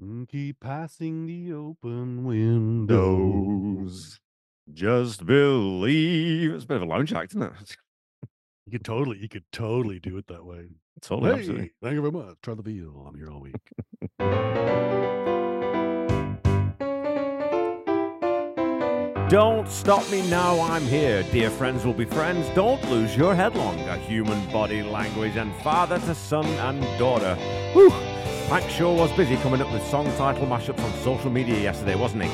[0.00, 4.18] Keep passing the open windows.
[4.72, 6.54] Just believe.
[6.54, 7.76] It's a bit of a lounge act, isn't it?
[8.66, 10.68] You could totally, you could totally do it that way.
[11.00, 11.72] totally, hey, absolutely.
[11.82, 12.36] thank you very much.
[12.40, 13.04] Try the veal.
[13.04, 13.56] I'm here all week.
[19.28, 21.24] Don't stop me now, I'm here.
[21.32, 22.48] Dear friends will be friends.
[22.54, 23.80] Don't lose your headlong.
[23.88, 27.34] A human body, language, and father to son and daughter.
[27.72, 27.90] Whew.
[28.50, 32.24] Frank sure was busy coming up with song title mashups on social media yesterday, wasn't
[32.24, 32.28] he?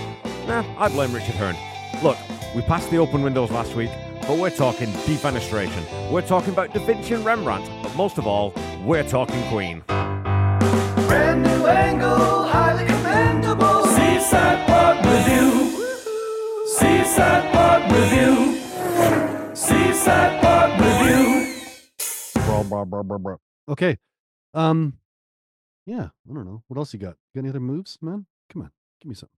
[0.46, 1.54] Nah, I blame Richard Hearn.
[2.02, 2.16] Look,
[2.54, 3.90] we passed the open windows last week,
[4.22, 6.10] but we're talking defenestration.
[6.10, 9.82] We're talking about Da Vinci and Rembrandt, but most of all, we're talking Queen.
[9.86, 13.84] Brand new angle, highly commendable.
[13.84, 15.84] Seaside Pod Review.
[16.78, 19.54] Seaside Pod Review.
[19.54, 21.52] Seaside Pod Review.
[23.68, 23.98] Okay.
[24.54, 24.94] Um,
[25.86, 26.62] yeah, I don't know.
[26.68, 27.16] What else you got?
[27.34, 28.26] Got any other moves, man?
[28.50, 29.36] Come on, give me something.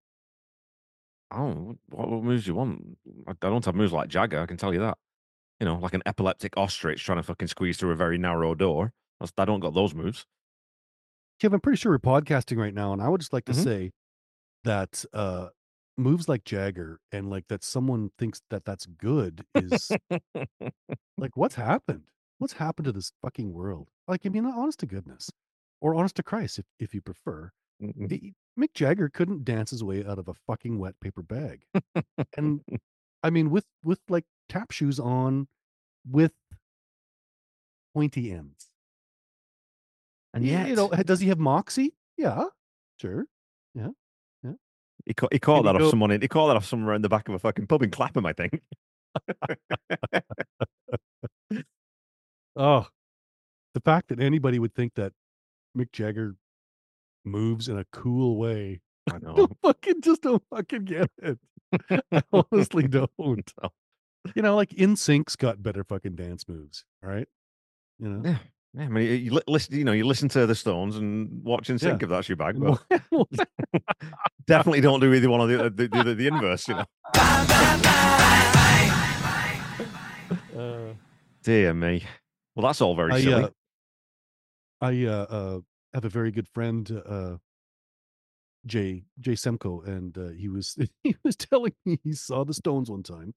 [1.31, 2.99] Oh, what, what moves do you want?
[3.27, 4.99] I I don't have moves like Jagger, I can tell you that.
[5.61, 8.93] You know, like an epileptic ostrich trying to fucking squeeze through a very narrow door.
[9.21, 10.27] That's, I don't got those moves.
[11.41, 13.63] Kev, I'm pretty sure we're podcasting right now, and I would just like to Mhm.
[13.63, 13.93] say
[14.65, 15.51] that uh
[15.97, 19.97] moves like Jagger and like that someone thinks that that's good is
[21.19, 22.11] like what's happened?
[22.39, 23.91] What's happened to this fucking world?
[24.07, 25.33] Like, I mean, honest to goodness,
[25.81, 27.51] or honest to Christ, if if you prefer.
[27.83, 28.11] Mhm.
[28.11, 31.65] He- Mick Jagger couldn't dance his way out of a fucking wet paper bag,
[32.37, 32.61] and
[33.23, 35.47] I mean, with with like tap shoes on,
[36.09, 36.33] with
[37.95, 38.69] pointy ends.
[40.35, 41.95] and Y- yet, you know, does he have moxie?
[42.17, 42.45] Yeah,
[43.01, 43.27] sure.
[45.07, 46.11] he, ca- he Can he that off go- someone.
[46.11, 48.27] In, he called that off somewhere in the back of a fucking pub in Clapham,
[48.27, 48.61] I think.
[52.57, 52.87] Oh,
[53.75, 55.13] the fact that anybody would think that
[55.77, 56.37] Mick Jagger
[57.25, 58.81] moves in a cool way.
[59.11, 59.35] I I know.
[59.35, 61.39] don't fucking just don't fucking get it.
[62.13, 63.11] I honestly don't.
[64.35, 66.85] You know, like NSYNC's got better fucking dance moves.
[67.03, 67.29] All right.
[67.99, 68.39] You know, Yeah.
[68.75, 71.83] Yeah, I mean, you, listen, you know, you listen to the Stones and watch NSYNC
[71.83, 71.99] Yeah.
[72.03, 73.49] if that's your bag, but
[74.47, 76.69] definitely don't do either one of the the, the, the inverse.
[76.69, 76.85] You know,
[80.57, 80.93] uh,
[81.43, 82.05] dear me.
[82.55, 83.45] Well, that's all very I, silly.
[83.45, 83.49] uh,
[84.81, 85.61] I uh, uh,
[85.95, 87.37] have a very good friend, uh,
[88.67, 92.91] Jay Jay Semko, and uh, he was he was telling me he saw the Stones
[92.91, 93.35] one time,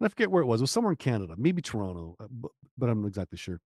[0.00, 0.60] and I forget where it was.
[0.60, 3.60] It was somewhere in Canada, maybe Toronto, uh, but, but I'm not exactly sure.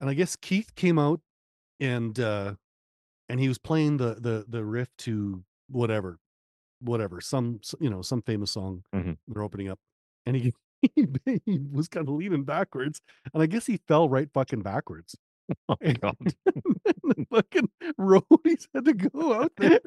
[0.00, 1.20] And I guess Keith came out,
[1.80, 2.54] and uh,
[3.28, 6.18] and he was playing the the the riff to whatever,
[6.80, 9.18] whatever, some you know some famous song Mhm.
[9.28, 9.78] they're opening up,
[10.26, 10.54] and he.
[10.96, 11.06] He,
[11.44, 13.02] he was kind of leaning backwards,
[13.34, 15.14] and I guess he fell right fucking backwards.
[15.68, 16.16] oh God.
[16.44, 17.68] the fucking
[17.98, 19.80] roadies had to go out there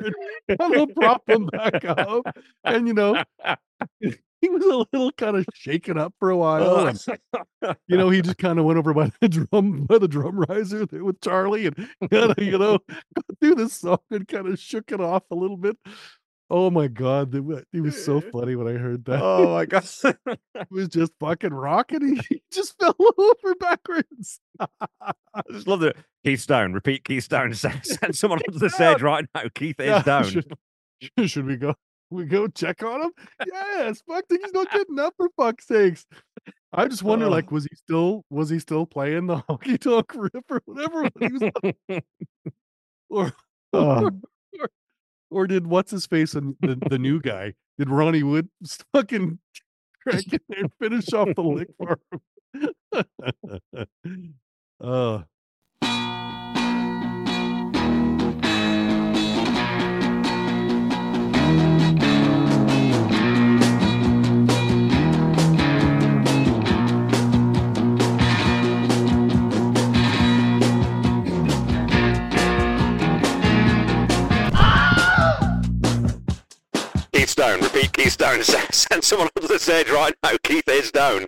[0.47, 2.25] and prop him back up.
[2.63, 3.23] And you know,
[3.99, 6.63] he was a little kind of shaken up for a while.
[6.63, 6.87] Oh.
[6.87, 10.39] And, you know, he just kind of went over by the drum by the drum
[10.39, 11.75] riser there with Charlie and
[12.11, 12.79] kind of, you know,
[13.41, 15.77] do this song and kind of shook it off a little bit.
[16.49, 19.21] Oh my god, it was so funny when I heard that.
[19.21, 19.83] oh my God.
[20.55, 22.17] He was just fucking rocking.
[22.29, 24.39] He just fell over backwards.
[24.59, 25.93] I just love the
[26.23, 26.73] Keith's down.
[26.73, 27.53] Repeat, Keith's down.
[27.53, 29.43] Send, send someone onto the stage right now.
[29.55, 30.25] Keith is Yeah, down.
[30.25, 30.45] Should,
[31.25, 31.73] should we go?
[32.11, 33.11] We go check on him?
[33.51, 34.03] Yes.
[34.07, 36.05] Fuck, he's not getting up for fuck's sakes.
[36.71, 37.29] I just wonder, Oh.
[37.29, 41.03] like, was he still was he still playing the honky tonk riff or whatever?
[41.15, 41.37] when he
[41.89, 42.01] was
[43.09, 43.33] or,
[43.73, 44.03] Oh.
[44.05, 44.11] or
[44.59, 44.69] or
[45.47, 47.53] did what's his face and the, the new guy?
[47.77, 48.49] Did Ronnie Wood
[48.93, 49.39] fucking
[50.03, 53.87] crank it and finish off the lick for him?
[54.81, 55.23] uh
[77.33, 77.61] Keith's down.
[77.61, 78.43] Repeat, Keith's down.
[78.43, 80.33] Send, someone onto the stage right now.
[80.43, 81.25] Keith is down.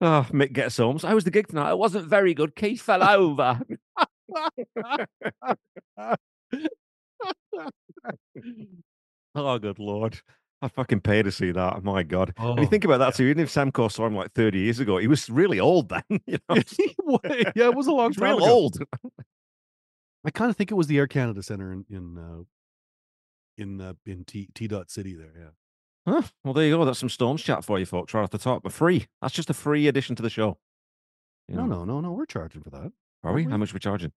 [0.00, 0.98] Oh, Mick gets home.
[0.98, 1.72] So how was the gig tonight?
[1.72, 2.56] It wasn't very good.
[2.56, 3.60] Keith fell over.
[9.34, 10.20] oh, good lord.
[10.62, 11.82] I fucking pay to see that.
[11.84, 12.32] My God.
[12.38, 14.58] and you Oh, think about that too, even if Sam Samco saw him like 30
[14.58, 16.02] years ago, he was really old then.
[16.26, 16.56] You know?
[17.54, 18.46] yeah, it was a long time real ago.
[18.46, 18.78] old.
[20.24, 22.42] I kind of think it was the Air Canada Center in in uh,
[23.60, 25.32] in uh, in T T dot City there.
[25.36, 26.12] Yeah.
[26.12, 26.22] Huh?
[26.44, 26.84] Well, there you go.
[26.84, 28.62] That's some Stones chat for you folks right off the top.
[28.62, 29.06] But free.
[29.20, 30.58] That's just a free addition to the show.
[31.48, 32.12] You No, know, no, no, no.
[32.12, 32.92] We're charging for that.
[33.22, 33.42] Are we?
[33.42, 33.60] aren't How we?
[33.60, 34.12] much are we charging?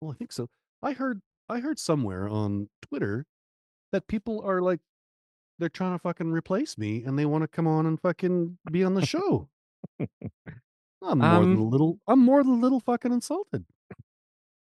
[0.00, 0.48] Well, I think so.
[0.82, 3.26] I heard I heard somewhere on Twitter
[3.92, 4.80] that people are like,
[5.58, 8.84] they're trying to fucking replace me and they want to come on and fucking be
[8.84, 9.48] on the show.
[11.00, 13.64] I'm more than a Um, little, I'm more than a little fucking insulted.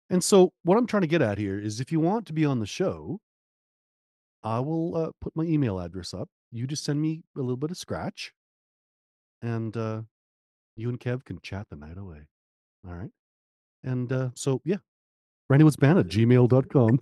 [0.09, 2.43] And so, what I'm trying to get at here is if you want to be
[2.45, 3.19] on the show,
[4.43, 6.29] I will uh, put my email address up.
[6.51, 8.33] You just send me a little bit of scratch,
[9.41, 10.01] and uh,
[10.75, 12.27] you and Kev can chat the night away.
[12.87, 13.11] All right.
[13.83, 14.77] And uh, so, yeah,
[15.49, 16.99] Band at gmail.com.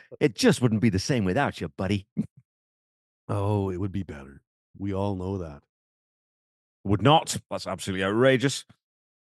[0.20, 2.06] it just wouldn't be the same without you, buddy.
[3.28, 4.42] oh, it would be better.
[4.78, 5.62] We all know that.
[6.84, 7.36] Would not.
[7.50, 8.64] That's absolutely outrageous.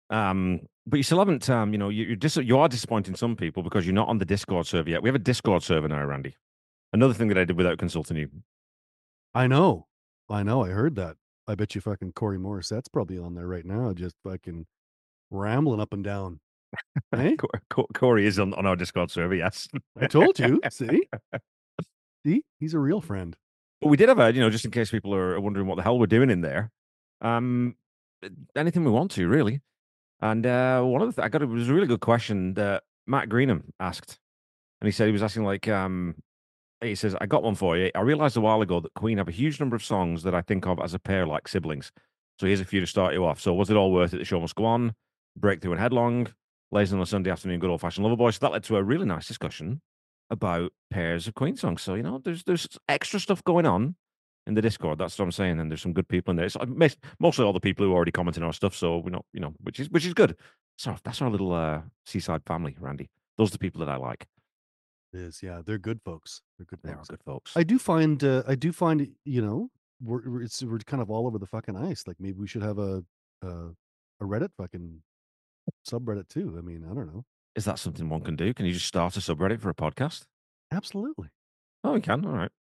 [0.10, 1.50] Um, but you still haven't.
[1.50, 4.18] Um, you know, you, you're dis- you are disappointing some people because you're not on
[4.18, 5.04] the Discord server yet.
[5.04, 6.36] We have a Discord server now, Randy.
[6.94, 8.30] Another thing that I did without consulting you.
[9.36, 9.88] I know.
[10.30, 10.64] I know.
[10.64, 11.18] I heard that.
[11.48, 14.66] I bet you fucking Corey Morris, that's probably on there right now, just fucking
[15.32, 16.40] rambling up and down.
[17.16, 19.34] Hey, Co- Co- Corey is on, on our Discord server.
[19.34, 19.68] Yes.
[20.00, 20.60] I told you.
[20.70, 21.08] See?
[22.26, 22.44] See?
[22.60, 23.36] He's a real friend.
[23.82, 25.82] But we did have a, you know, just in case people are wondering what the
[25.82, 26.72] hell we're doing in there.
[27.22, 27.76] Um,
[28.56, 29.62] anything we want to, really.
[30.22, 32.84] And uh, one of the th- I got it was a really good question that
[33.08, 34.20] Matt Greenham asked,
[34.82, 36.16] and he said he was asking like, um,
[36.82, 37.92] he says, "I got one for you.
[37.96, 40.42] I realized a while ago that Queen have a huge number of songs that I
[40.42, 41.92] think of as a pair like siblings.
[42.40, 43.40] So here's a few to start you off.
[43.40, 44.18] So was it all worth it?
[44.18, 44.94] The show must go on.
[45.38, 46.28] Breakthrough and headlong.
[46.72, 47.60] Lazy on a Sunday afternoon.
[47.60, 48.32] Good old fashioned lover boy.
[48.32, 49.82] So that led to a really nice discussion
[50.30, 51.82] about pairs of Queen songs.
[51.82, 53.96] So you know, there's there's extra stuff going on
[54.48, 54.98] in the Discord.
[55.00, 55.60] That's what I'm saying.
[55.60, 56.46] And there's some good people in there.
[56.46, 56.66] It's uh,
[57.20, 58.76] mostly all the people who already commented on our stuff.
[58.76, 60.36] So we know, you know, which is which is good.
[60.78, 63.10] So that's our little uh, seaside family, Randy.
[63.38, 64.28] Those are the people that I like.
[65.14, 66.42] It is yeah, they're good folks.
[66.58, 67.10] They're good They are folks.
[67.10, 67.52] good folks.
[67.56, 69.70] I do find uh, I do find you know
[70.02, 72.04] we're we're- it's we're kind of all over the fucking ice.
[72.08, 73.04] Like maybe we should have a
[73.42, 73.48] a,
[74.22, 75.02] a Reddit fucking
[75.90, 76.56] subreddit too.
[76.58, 77.26] I mean, I don't know.
[77.56, 78.54] Is that something one can do?
[78.54, 80.24] Can you just start a subreddit for a podcast?
[80.72, 81.30] Absolutely.
[81.84, 82.26] Oh, we can.
[82.26, 82.52] All right.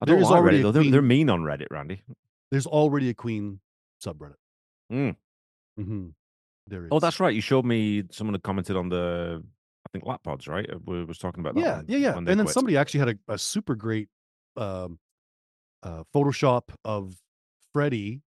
[0.00, 0.72] I There don't is like already Reddit though.
[0.72, 2.02] They're, they're mean on Reddit, Randy.
[2.50, 3.60] There's already a Queen
[4.04, 4.34] subreddit.
[4.92, 5.16] Mm.
[5.76, 6.06] hmm
[6.66, 6.88] There is.
[6.92, 7.34] Oh, that's right.
[7.34, 10.68] You showed me someone had commented on the, I think lap pods, right?
[10.70, 11.60] Uh, We was talking about that.
[11.60, 12.16] yeah, one yeah, yeah.
[12.16, 12.54] And then quit.
[12.54, 14.08] somebody actually had a, a super great
[14.56, 14.98] um,
[15.82, 17.14] uh, Photoshop of
[17.72, 18.22] Freddie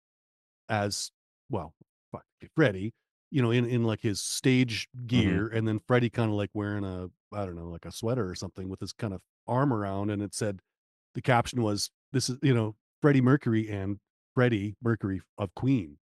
[0.69, 1.12] as
[1.50, 1.73] well,
[2.12, 2.23] fuck,
[2.56, 2.94] Freddie,
[3.31, 5.07] you know, in in like his stage Mm-hmm.
[5.07, 8.29] gear, and then Freddie kind of like wearing a I don't know, like a sweater
[8.29, 10.59] or something with his kind of arm around, and it said
[11.15, 13.97] the caption was this is you know Freddie Mercury and
[14.35, 15.97] Freddie Mercury of Queen.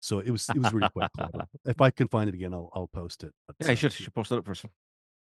[0.00, 1.46] So it was it was really quite clever.
[1.64, 3.32] If I can find it again, I'll I'll post it.
[3.46, 4.64] But, Yeah, you uh, should, you should post that up for us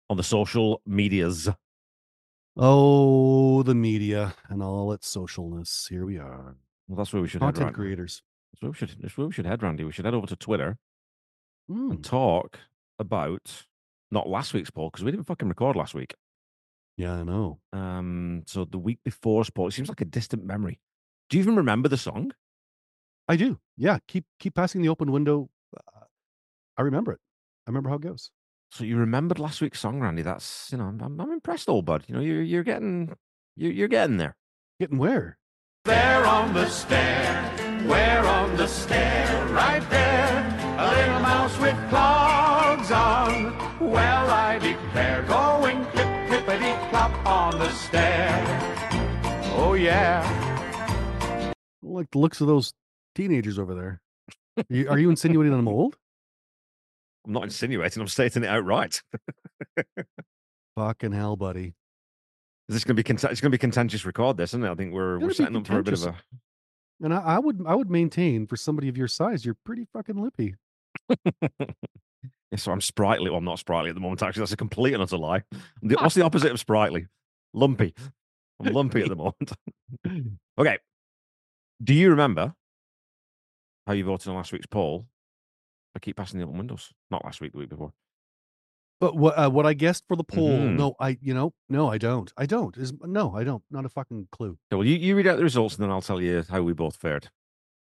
[0.09, 1.49] on the social medias.
[2.57, 5.87] Oh, the media and all its socialness.
[5.87, 6.55] Here we are.
[6.87, 7.47] Well, that's where we should head.
[7.55, 7.73] Content Right?
[7.75, 8.23] creators.
[8.53, 8.95] That's where we should.
[9.01, 9.83] That's where we should head, Randy.
[9.83, 10.77] We should head over to Twitter
[11.69, 12.59] Mm, and talk
[12.99, 13.65] about
[14.11, 16.15] not last week's poll because we didn't fucking record last week.
[17.01, 17.57] Yeah, I know.
[17.74, 19.68] Um, so the week before poll.
[19.68, 20.80] It seems like a distant memory.
[21.30, 22.31] Do you even remember the song?
[23.27, 23.57] I do.
[23.75, 25.50] Yeah, keep keep passing the open window.
[25.75, 26.06] Uh,
[26.77, 27.19] I remember it.
[27.65, 28.30] I remember how it goes.
[28.69, 30.21] So you remembered last week's song, Randy?
[30.21, 32.03] That's you know, I'm, I'm, I'm impressed, old bud.
[32.07, 33.15] You know, you're you're getting
[33.56, 34.36] you're you're getting there.
[34.80, 35.39] Getting where?
[35.86, 37.33] There on the stair,
[37.88, 43.57] where on the stair, right there, a little mouse with clogs on.
[43.80, 45.50] Well, I declare, going clip clippity clop
[47.25, 48.43] on the stair.
[49.55, 51.53] Oh yeah.
[51.81, 52.73] Like the looks of those
[53.15, 54.01] teenagers over there.
[54.57, 55.97] Are you, are you insinuating I'm old?
[57.25, 58.01] I'm not insinuating.
[58.01, 59.01] I'm stating it outright.
[60.75, 61.73] Fucking hell, buddy.
[62.67, 64.05] Is this going to be cont- it's going to be contentious?
[64.05, 64.71] Record this, isn't it?
[64.71, 66.15] I think we're we're setting up for a bit of a.
[67.01, 70.15] And I, I would I would maintain for somebody of your size, you're pretty fucking
[70.15, 70.55] lippy.
[72.51, 73.29] Yeah, so I'm sprightly.
[73.29, 74.22] Well, I'm not sprightly at the moment.
[74.22, 75.43] Actually, that's a complete and utter lie.
[75.81, 77.08] The- what's the opposite of sprightly?
[77.53, 77.93] Lumpy.
[78.63, 79.51] I'm lumpy at the moment.
[80.58, 80.77] okay.
[81.84, 82.53] Do you remember
[83.88, 85.08] how you voted on last week's poll?
[85.96, 86.91] I keep passing the open windows.
[87.10, 87.93] Not last week, the week before.
[89.00, 90.50] But what uh, what I guessed for the poll?
[90.60, 90.77] Mhm.
[90.77, 92.31] No, I you know no, I don't.
[92.38, 92.77] I don't.
[92.77, 93.63] Is no, I don't.
[93.72, 94.51] Not a fucking clue.
[94.72, 96.74] Okay, well, you, you read out the results and then I'll tell you how we
[96.74, 97.29] both fared.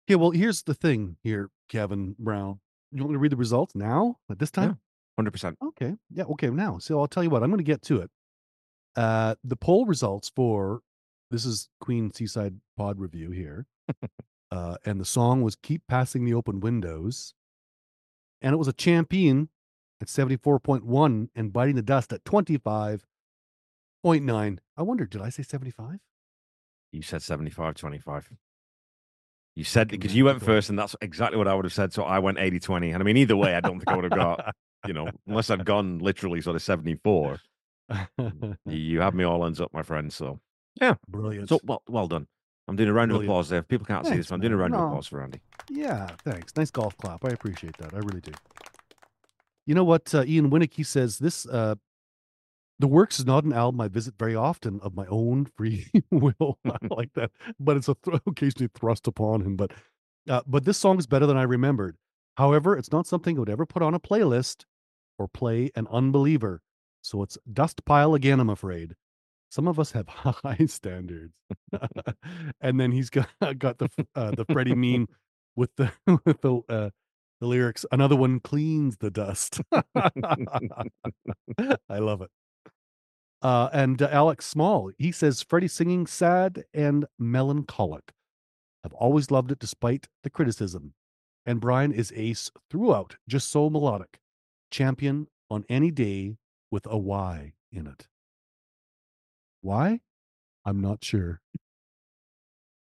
[0.07, 0.17] Yeah.
[0.17, 2.59] well here's the thing here, Kevin Brown.
[2.95, 4.79] You want me to read the results now at this time?
[5.19, 5.55] 100%.
[5.61, 5.95] Okay.
[6.09, 6.23] Yeah.
[6.23, 6.49] Okay.
[6.49, 7.43] Now, so I'll tell you what.
[7.43, 8.09] I'm going to get to it.
[8.95, 10.79] Uh, the poll results for
[11.29, 13.65] this is Queen Seaside Pod review here,
[14.51, 17.33] uh, and the song was "Keep Passing the Open Windows,"
[18.41, 19.49] and it was a champion
[20.01, 24.57] at 74.1 and biting the dust at 25.9.
[24.77, 25.99] I wonder, did I say 75?
[26.91, 28.31] You said 75 25.
[29.55, 31.93] You said because you went first, and that's exactly what I would have said.
[31.93, 32.91] So I went 80 20.
[32.91, 34.53] And I mean, either way, I don't think I would have got
[34.87, 37.39] you know, unless I've gone literally sort of 74,
[38.65, 40.11] you have me all ends up, my friend.
[40.11, 40.39] So
[40.81, 40.95] yeah.
[41.07, 41.49] Brilliant.
[41.49, 42.27] so well well done.
[42.67, 43.61] I'm doing a round of applause there.
[43.61, 44.71] People can't see this, but I'm doing a man.
[44.71, 45.39] round of applause for Andy.
[45.69, 46.51] Yeah, thanks.
[46.55, 47.23] Nice golf clap.
[47.23, 47.93] I appreciate that.
[47.93, 48.31] I really do.
[49.67, 50.13] You know what?
[50.15, 51.75] Uh, Ian Winnick, he says this uh,
[52.79, 56.59] The Works is not an album I visit very often of my own free will.
[56.65, 57.31] I like that.
[57.59, 59.55] But it's a th- occasionally thrust upon him.
[59.55, 59.71] But
[60.27, 61.97] uh, but this song is better than I remembered.
[62.37, 64.65] However, it's not something I would ever put on a playlist
[65.17, 66.61] or play an unbeliever.
[67.01, 68.95] So it's dust pile again, I'm afraid.
[69.49, 71.33] Some of us have high standards.
[72.59, 75.07] and then he's got got the uh, the Freddie meme
[75.55, 75.91] with the
[76.25, 76.89] with the uh,
[77.39, 77.85] the lyrics.
[77.91, 79.61] Another one cleans the dust.
[79.95, 80.09] I
[81.99, 82.31] love it.
[83.45, 88.11] Uh, and uh, Alex Small, he says Freddie singing sad and melancholic.
[88.83, 90.95] I've always loved it despite the criticism.
[91.45, 94.17] And Brian is ace throughout, just so melodic.
[94.71, 96.37] Champion on any day
[96.71, 98.07] with a Y in it.
[99.61, 99.99] Why?
[100.65, 101.39] I'm not sure.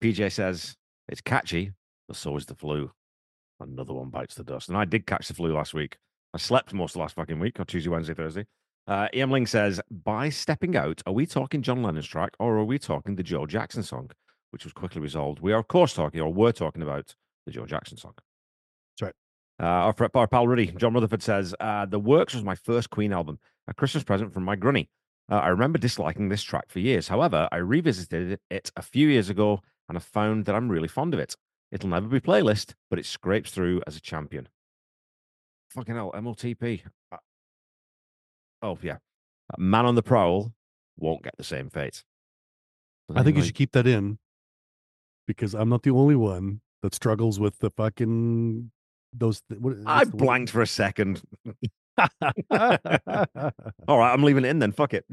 [0.03, 0.77] PJ says
[1.11, 1.73] it's catchy,
[2.09, 2.91] but so is the flu.
[3.61, 4.71] Another one bites the dust.
[4.71, 5.99] And I did catch the flu last week.
[6.33, 8.47] I slept most of last fucking week, on Tuesday, Wednesday, Thursday.
[8.87, 12.65] Uh, Ian Ling says, by stepping out, are we talking John Lennon's track or are
[12.65, 14.11] we talking the Joe Jackson song,
[14.51, 15.41] which was quickly resolved?
[15.41, 17.15] We are, of course, talking, or we're talking about
[17.47, 18.13] the Joe Jackson song.
[19.01, 19.15] That's right.
[19.63, 23.13] Uh, our, our pal Rudy, John Rutherford says, uh, The Works was my first Queen
[23.13, 23.39] album,
[23.69, 24.91] a Christmas present from my granny.
[25.31, 27.09] Uh, I remember disliking this track for years.
[27.09, 31.15] However, I revisited it a few years ago and I found that I'm really fond
[31.15, 31.37] of it.
[31.73, 34.49] It'll never be playlist, but it scrapes through as a champion.
[35.71, 36.83] Fucking hell, MLTP.
[38.65, 38.97] Oh, yeah.
[39.59, 40.53] Man on the Prowl
[40.99, 42.03] won't get the same fate.
[43.15, 44.19] I think you should keep that in
[45.27, 48.71] because I'm not the only one that struggles with the fucking
[49.13, 49.43] those.
[49.49, 51.21] th- What, I blanked for a second.
[51.99, 54.73] All right, I'm leaving it in then.
[54.73, 55.05] Fuck it.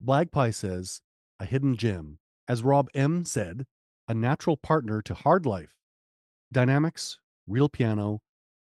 [0.00, 1.00] Black Pie says,
[1.38, 2.18] a hidden gem.
[2.48, 3.66] As Rob M said,
[4.08, 5.74] a natural partner to hard life.
[6.52, 8.20] Dynamics, real piano,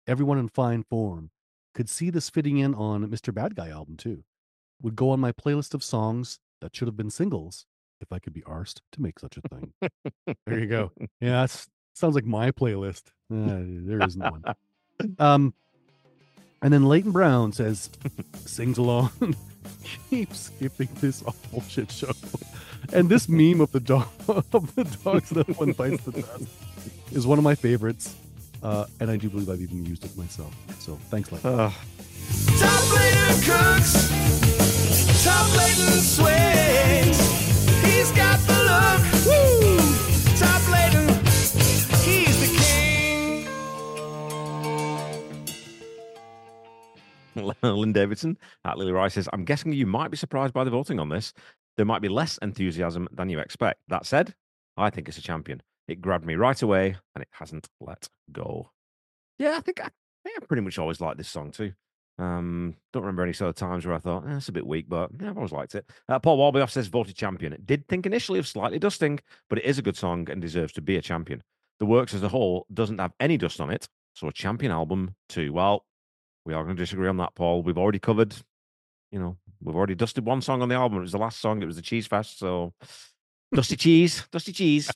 [0.06, 1.30] everyone in fine form.
[1.74, 3.32] Could see this fitting in on Mr.
[3.32, 4.24] Bad Guy album too.
[4.82, 7.66] Would go on my playlist of songs that should have been singles
[8.00, 9.72] if I could be arsed to make such a thing.
[10.46, 10.92] there you go.
[11.20, 13.08] Yeah, that's sounds like my playlist.
[13.32, 14.42] Uh, there isn't one.
[15.18, 15.54] Um,
[16.62, 17.88] and then Leighton Brown says,
[18.44, 19.10] sings along,
[20.10, 22.12] keep skipping this awful shit show.
[22.92, 26.48] And this meme of the dog of the dogs that one bites the dust
[27.12, 28.14] is one of my favorites.
[28.62, 30.54] Uh, and I do believe I've even used it myself.
[30.78, 31.50] So thanks, Leighton.
[31.50, 31.72] Ugh.
[32.58, 34.08] Top Layton cooks,
[35.24, 37.18] Top Layton swings.
[37.82, 39.02] He's got the look.
[39.26, 39.78] Woo!
[40.36, 41.08] Top Layton,
[42.04, 43.46] he's the king.
[47.62, 51.00] Lynn Davidson at Lily Rice says, I'm guessing you might be surprised by the voting
[51.00, 51.32] on this.
[51.76, 53.80] There might be less enthusiasm than you expect.
[53.88, 54.34] That said,
[54.76, 55.62] I think it's a champion.
[55.90, 58.70] It grabbed me right away and it hasn't let go.
[59.40, 59.90] Yeah, I think I, I
[60.22, 61.72] think I pretty much always liked this song too.
[62.16, 64.86] Um, don't remember any sort of times where I thought, eh, it's a bit weak,
[64.88, 65.90] but yeah, I've always liked it.
[66.08, 67.52] Uh, Paul Walbyoff says voted champion.
[67.52, 69.18] It did think initially of slightly dusting,
[69.48, 71.42] but it is a good song and deserves to be a champion.
[71.80, 75.16] The works as a whole doesn't have any dust on it, so a champion album
[75.28, 75.52] too.
[75.52, 75.86] Well,
[76.44, 77.62] we are going to disagree on that, Paul.
[77.64, 78.36] We've already covered,
[79.10, 80.98] you know, we've already dusted one song on the album.
[80.98, 81.62] It was the last song.
[81.62, 82.38] It was the Cheese Fest.
[82.38, 82.74] So,
[83.52, 84.90] Dusty Cheese, Dusty Cheese.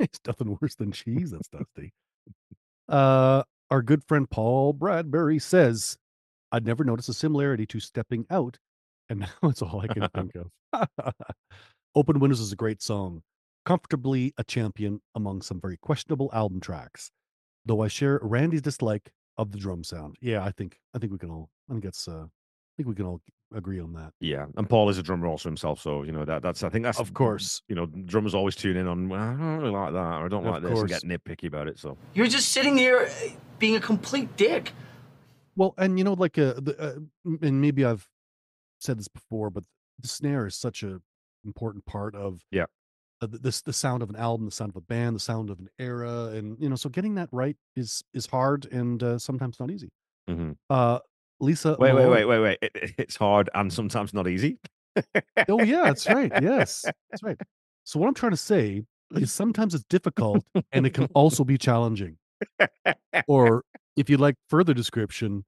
[0.00, 1.92] It's nothing worse than cheese that's dusty.
[2.88, 5.96] Uh, our good friend Paul Bradbury says,
[6.52, 8.58] I'd never noticed a similarity to stepping out,
[9.08, 10.50] and now it's all I can think of.
[11.94, 13.22] Open Windows is a great song,
[13.64, 17.10] comfortably a champion among some very questionable album tracks.
[17.66, 20.16] Though I share Randy's dislike of the drum sound.
[20.20, 22.94] Yeah, I think I think we can all I think that's uh I think we
[22.94, 23.20] can all
[23.54, 24.12] agree on that.
[24.20, 26.84] Yeah, and Paul is a drummer also himself, so you know that that's I think
[26.84, 27.62] that's Of course.
[27.68, 30.28] You know, drummers always tune in on well, I don't really like that or I
[30.28, 31.78] don't Of like this and get nitpicky about it.
[31.78, 33.28] So You're just sitting here uh,
[33.58, 34.72] being a complete dick.
[35.56, 38.08] Well, and you know, like uh, the, uh, and maybe I've
[38.78, 39.64] said this before, but
[39.98, 41.00] the snare is such a
[41.44, 42.66] important part of Yeah.
[43.20, 45.50] uh, the, this the sound of an album, the sound of a band, the sound
[45.50, 49.18] of an era, and you know, so getting that right is is hard and uh,
[49.18, 49.90] sometimes not easy.
[50.28, 50.56] Mhm.
[50.68, 51.00] Uh,
[51.40, 52.58] Lisa, wait, wait, Malone- wait, wait, wait.
[52.62, 54.58] It, it- it's hard and sometimes not easy.
[55.48, 56.30] Oh yeah, that's right.
[56.42, 57.36] Yes, that's right.
[57.84, 58.82] So what I'm trying to say
[59.12, 62.16] is sometimes it's difficult and it can also be challenging.
[63.26, 63.62] Or
[63.96, 65.44] if you'd like further description,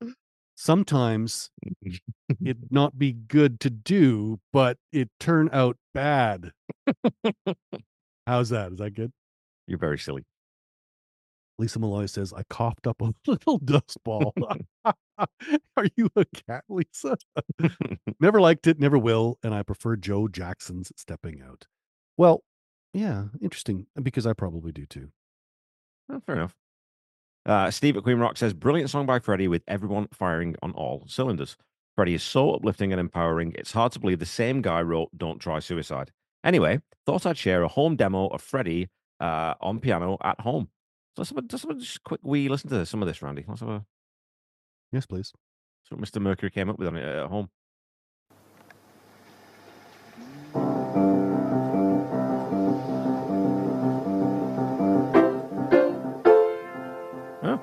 [0.56, 1.50] sometimes
[1.84, 6.52] it not be good to do, but it turn out bad.
[8.26, 8.72] How's that?
[8.72, 9.12] Is that good?
[9.66, 10.24] You're very silly.
[11.62, 14.34] Lisa Malloy says, I coughed up a little dust ball.
[14.84, 17.16] Are you a cat, Lisa?
[18.18, 21.68] never liked it, never will, and I prefer Joe Jackson's stepping out.
[22.16, 22.42] Well,
[22.92, 23.86] yeah, interesting.
[24.02, 25.10] Because I probably do too.
[26.10, 26.56] Oh, fair enough.
[27.46, 31.04] Uh, Steve at Queen Rock says, brilliant song by Freddie with everyone firing on all
[31.06, 31.56] cylinders.
[31.94, 33.54] Freddie is so uplifting and empowering.
[33.56, 36.10] It's hard to believe the same guy wrote Don't Try Suicide.
[36.42, 38.88] Anyway, thought I'd share a home demo of Freddie
[39.20, 40.68] uh, on piano at home.
[41.14, 43.20] So let's have a, just, have a just quick wee listen to some of this,
[43.20, 43.44] Randy.
[43.46, 43.84] Let's have a
[44.92, 45.32] Yes, please.
[45.90, 46.20] what Mr.
[46.20, 47.48] Mercury came up with on it uh, at home.
[57.44, 57.58] Oh,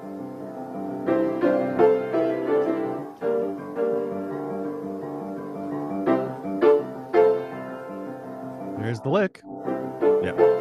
[8.80, 9.42] There's the lick.
[10.24, 10.59] yeah.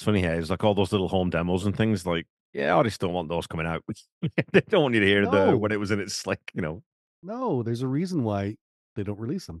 [0.00, 0.32] It's funny here.
[0.32, 2.06] It's like all those little home demos and things.
[2.06, 3.84] Like, yeah, I just don't want those coming out.
[4.50, 6.82] they don't want you to hear the when it was in its like, you know,
[7.22, 8.56] No, there's a reason why
[8.96, 9.60] they don't release them.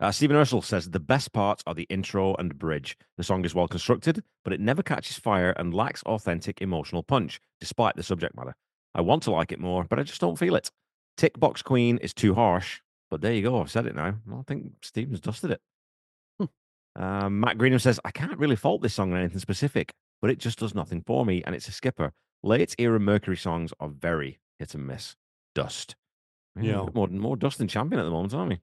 [0.00, 2.96] Uh, Stephen Ursul says the best parts are the intro and bridge.
[3.18, 7.38] The song is well constructed, but it never catches fire and lacks authentic emotional punch,
[7.60, 8.56] despite the subject matter.
[8.96, 10.72] I want to like it more, but I just don't feel it.
[11.16, 12.80] Tick Box Queen is too harsh,
[13.12, 13.60] but there you go.
[13.60, 14.16] I've said it now.
[14.28, 15.60] I think Stephen's dusted it.
[16.96, 20.38] Um, Matt Greenham says, I can't really fault this song on anything specific, but it
[20.38, 22.12] just does nothing for me, and it's a skipper.
[22.42, 25.16] Late era Mercury songs are very hit and miss.
[25.54, 25.96] Dust.
[26.60, 26.86] Yeah.
[26.94, 28.60] More, more dust than champion at the moment, aren't we?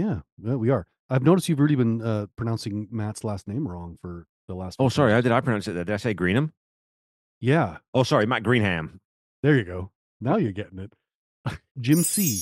[0.00, 0.86] Yeah, well, we are.
[1.10, 4.76] I've noticed you've really been uh, pronouncing Matt's last name wrong for the last.
[4.78, 5.12] Oh, sorry.
[5.12, 5.84] How did I pronounce it there?
[5.84, 6.52] Did I say Greenham?
[7.40, 8.98] Yeah, Oh, sorry, Matt Greenham.
[9.42, 9.90] there you go.
[10.20, 10.92] Now you're getting it.
[11.80, 12.40] Jim C.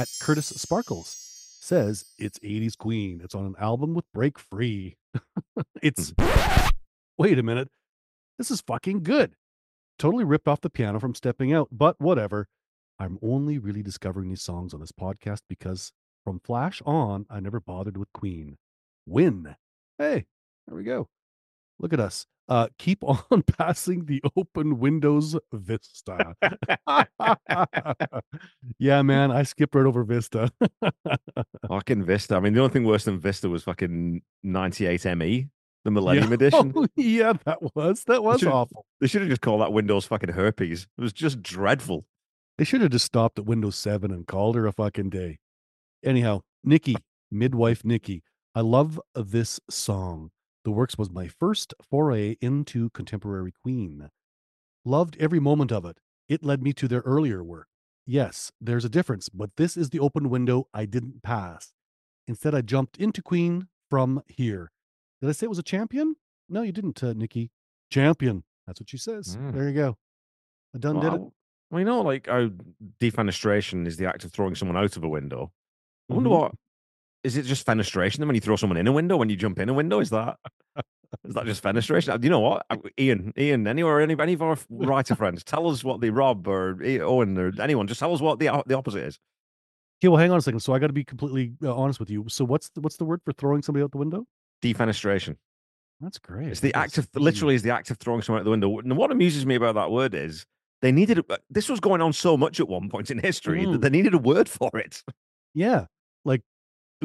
[0.00, 1.21] at Curtis Sparkles
[1.62, 3.20] says it's 80s Queen.
[3.22, 4.96] It's on an album with Break Free.
[5.82, 6.10] it's.
[6.12, 6.70] Mm.
[7.18, 7.68] Wait a minute.
[8.36, 9.36] This is fucking good.
[9.98, 12.48] Totally ripped off the piano from Stepping Out, but whatever.
[12.98, 15.92] I'm only really discovering these songs on this podcast because
[16.24, 18.56] from Flash on, I never bothered with Queen.
[19.06, 19.54] Win.
[19.98, 20.26] Hey,
[20.66, 21.08] there we go.
[21.78, 22.26] Look at us.
[22.52, 26.36] Uh, keep on passing the open Windows Vista.
[28.78, 30.52] yeah, man, I skipped right over Vista.
[31.68, 32.36] fucking Vista.
[32.36, 35.48] I mean, the only thing worse than Vista was fucking 98 ME,
[35.86, 36.34] the Millennium yeah.
[36.34, 36.74] Edition.
[36.76, 38.84] Oh, yeah, that was that was should've- awful.
[39.00, 40.86] They should have just called that Windows fucking herpes.
[40.98, 42.04] It was just dreadful.
[42.58, 45.38] They should have just stopped at Windows 7 and called her a fucking day.
[46.04, 46.96] Anyhow, Nikki,
[47.30, 48.22] midwife Nikki,
[48.54, 50.32] I love this song.
[50.64, 54.10] The Works was my first foray into contemporary Queen.
[54.84, 55.98] Loved every moment of it.
[56.28, 57.66] It led me to their earlier work.
[58.06, 61.72] Yes, there's a difference, but this is the open window I didn't pass.
[62.28, 64.70] Instead, I jumped into Queen from here.
[65.20, 66.16] Did I say it was a champion?
[66.48, 67.50] No, you didn't, uh, Nikki.
[67.90, 68.44] Champion.
[68.66, 69.36] That's what she says.
[69.36, 69.52] Mm.
[69.52, 69.96] There you go.
[70.74, 71.20] I done did it.
[71.20, 71.32] Well,
[71.70, 72.28] well, you know, like
[73.00, 75.52] defenestration is the act of throwing someone out of a window.
[76.10, 76.38] I wonder Mhm.
[76.40, 76.54] what
[77.24, 79.58] is it just fenestration then when you throw someone in a window when you jump
[79.58, 80.00] in a window?
[80.00, 80.36] Is that
[81.26, 82.22] is that just fenestration?
[82.24, 82.66] You know what?
[82.98, 86.78] Ian, Ian, anywhere, any, any of our writer friends, tell us what the Rob or
[86.82, 89.18] Owen or anyone, just tell us what the the opposite is.
[90.00, 90.60] Okay, well, hang on a second.
[90.60, 92.24] So I got to be completely uh, honest with you.
[92.28, 94.24] So what's the, what's the word for throwing somebody out the window?
[94.60, 95.36] Defenestration.
[96.00, 96.48] That's great.
[96.48, 98.78] It's the gotta act of literally is the act of throwing someone out the window.
[98.80, 100.44] And what amuses me about that word is
[100.80, 103.80] they needed this was going on so much at one point in history that Mm.
[103.82, 105.04] they needed a word for it.
[105.54, 105.84] Yeah,
[106.24, 106.42] like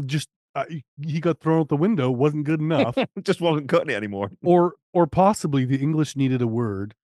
[0.05, 3.89] just uh, he- he got thrown out the window wasn't good enough, just wasn't cutting
[3.89, 4.31] it anymore.
[4.43, 6.95] or or possibly the English needed a word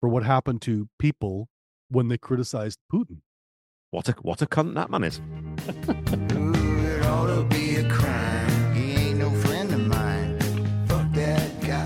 [0.00, 1.48] for what happened to people
[1.90, 3.18] when they criticized Putin.
[3.90, 5.20] What a what a cunt that man is.
[6.36, 8.74] Ooh, it ought to be a crime.
[8.74, 10.38] He ain't no friend of mine.
[10.86, 11.84] Fuck that guy.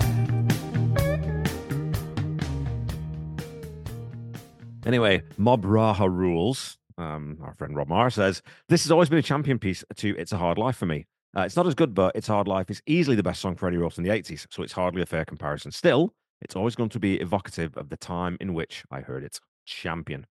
[4.85, 6.77] Anyway, Mob Raha rules.
[6.97, 10.31] Um, our friend Rob Maher says this has always been a champion piece to "It's
[10.31, 11.05] a Hard Life" for me.
[11.35, 13.55] Uh, it's not as good, but "It's a Hard Life" is easily the best song
[13.55, 15.71] Freddie wrote in the '80s, so it's hardly a fair comparison.
[15.71, 19.39] Still, it's always going to be evocative of the time in which I heard it.
[19.65, 20.25] Champion.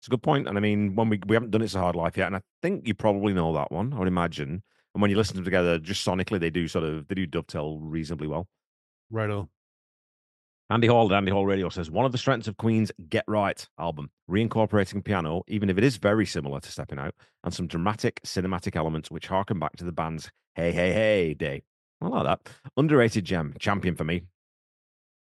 [0.00, 1.96] It's a good point, and I mean, when we we haven't done "It's a Hard
[1.96, 3.92] Life" yet, and I think you probably know that one.
[3.92, 4.62] I would imagine.
[4.94, 7.26] And when you listen to them together, just sonically, they do sort of they do
[7.26, 8.48] dovetail reasonably well.
[9.10, 9.48] Right Righto.
[10.70, 13.66] Andy Hall at Andy Hall Radio says one of the strengths of Queen's Get Right
[13.78, 18.20] album, reincorporating piano, even if it is very similar to Stepping Out, and some dramatic
[18.24, 21.62] cinematic elements which harken back to the band's Hey Hey Hey day.
[22.00, 22.52] I like that.
[22.76, 24.24] Underrated gem, champion for me.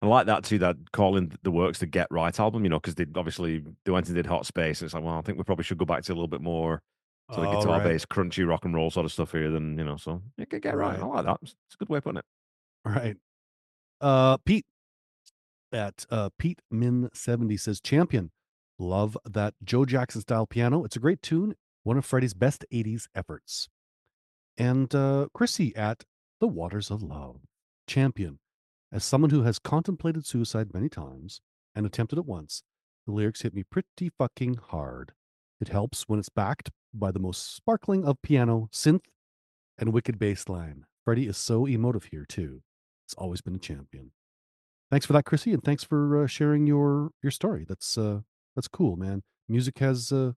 [0.02, 0.58] I like that too.
[0.58, 4.06] That calling the works the Get Right album, you know, because they obviously they went
[4.06, 4.80] and did Hot Space.
[4.80, 6.40] And it's like, well, I think we probably should go back to a little bit
[6.42, 6.82] more
[7.32, 7.88] sort of All guitar right.
[7.88, 9.50] based, crunchy rock and roll sort of stuff here.
[9.50, 11.00] Than you know, so yeah, get, get right.
[11.00, 11.02] Right.
[11.02, 11.38] I like that.
[11.42, 12.24] It's it's a good way of putting it.
[12.84, 13.16] Right.
[14.00, 14.66] Uh, Pete
[15.76, 18.30] at uh, Pete Min seventy says champion.
[18.78, 20.84] Love that Joe Jackson style piano.
[20.84, 21.54] It's a great tune.
[21.84, 23.68] One of Freddie's best '80s efforts.
[24.58, 26.04] And uh, Chrissy at
[26.40, 27.42] The Waters of Love.
[27.86, 28.38] Champion.
[28.90, 31.40] As someone who has contemplated suicide many times
[31.74, 32.62] and attempted it once,
[33.06, 35.12] the lyrics hit me pretty fucking hard.
[35.60, 39.04] It helps when it's backed by the most sparkling of piano, synth,
[39.78, 40.86] and wicked bass line.
[41.04, 42.62] Freddie is so emotive here too.
[43.06, 44.12] It's always been a champion.
[44.90, 47.64] Thanks for that, Chrissy, and thanks for uh, sharing your your story.
[47.68, 48.20] That's uh,
[48.54, 49.22] that's cool, man.
[49.48, 50.32] Music has uh,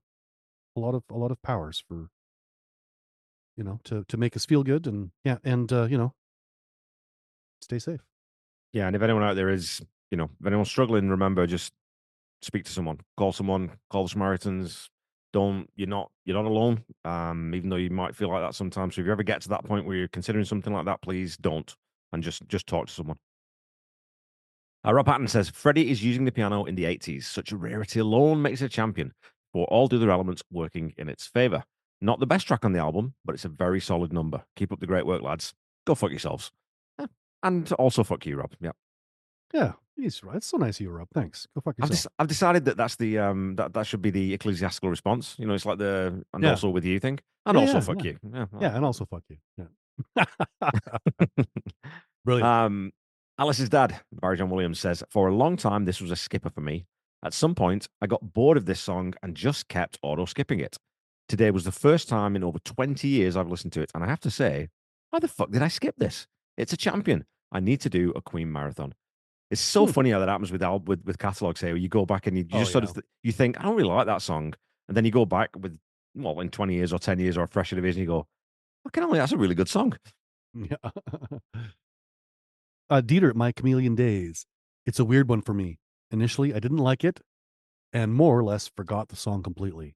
[0.76, 2.08] a lot of a lot of powers for
[3.56, 6.14] you know to to make us feel good and yeah and uh, you know
[7.62, 8.00] stay safe.
[8.72, 11.72] Yeah, and if anyone out there is, you know, if anyone's struggling, remember just
[12.42, 14.88] speak to someone, call someone, call the Samaritans.
[15.32, 16.84] Don't you're not you're not alone.
[17.04, 18.96] Um, even though you might feel like that sometimes.
[18.96, 21.36] So if you ever get to that point where you're considering something like that, please
[21.36, 21.72] don't
[22.12, 23.18] and just just talk to someone.
[24.86, 27.24] Uh, Rob Patton says Freddie is using the piano in the 80s.
[27.24, 29.12] Such a rarity alone makes it a champion,
[29.52, 31.64] for all the other elements working in its favor.
[32.00, 34.42] Not the best track on the album, but it's a very solid number.
[34.56, 35.52] Keep up the great work, lads.
[35.86, 36.50] Go fuck yourselves.
[36.98, 37.06] Eh,
[37.42, 38.52] And also fuck you, Rob.
[38.60, 38.72] Yeah.
[39.52, 40.36] Yeah, he's right.
[40.36, 41.08] It's so nice of you, Rob.
[41.12, 41.46] Thanks.
[41.54, 42.14] Go fuck I've, yourself.
[42.18, 45.34] I've decided that that's the um that, that should be the ecclesiastical response.
[45.38, 46.50] You know, it's like the and Yeah.
[46.50, 48.10] also with you thing, and Yeah, also yeah, fuck yeah.
[48.12, 48.18] you.
[48.32, 49.36] Yeah, yeah, and also fuck you.
[49.58, 50.24] Yeah.
[52.24, 52.46] Brilliant.
[52.46, 52.92] um,
[53.40, 56.60] Alice's dad, Barry John Williams, says for a long time this was a skipper for
[56.60, 56.84] me.
[57.24, 60.76] At some point, I got bored of this song and just kept auto skipping it.
[61.28, 64.08] Today was the first time in over 20 years I've listened to it, and I
[64.08, 64.68] have to say,
[65.08, 66.26] why the fuck did I skip this?
[66.58, 67.24] It's a champion.
[67.50, 68.94] I need to do a Queen marathon.
[69.50, 69.92] It's so Hmm.
[69.92, 71.76] funny how that happens with with with catalogs here.
[71.76, 73.74] You go back and you, you Oh, just sort of th- you think I don't
[73.74, 74.54] really like that song,
[74.86, 75.78] and then you go back with
[76.14, 78.26] well in twenty years or ten years or a fresh division, you go,
[78.86, 79.94] okay, only that's a really good song.
[80.52, 80.76] Yeah.
[82.90, 84.46] uh, Dieter, my chameleon days.
[84.84, 85.78] It's a weird one for me.
[86.10, 87.20] Initially, I didn't like it,
[87.92, 89.94] and more or less forgot the song completely.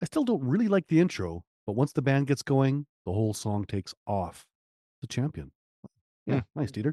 [0.00, 3.34] I still don't really like the intro, but once the band gets going, the whole
[3.34, 4.46] song takes off.
[5.00, 5.52] The champion.
[6.26, 6.92] Yeah, nice, Dieter.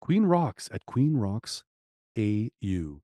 [0.00, 1.62] Queen Rocks at Queen Rocks
[2.18, 3.00] AU.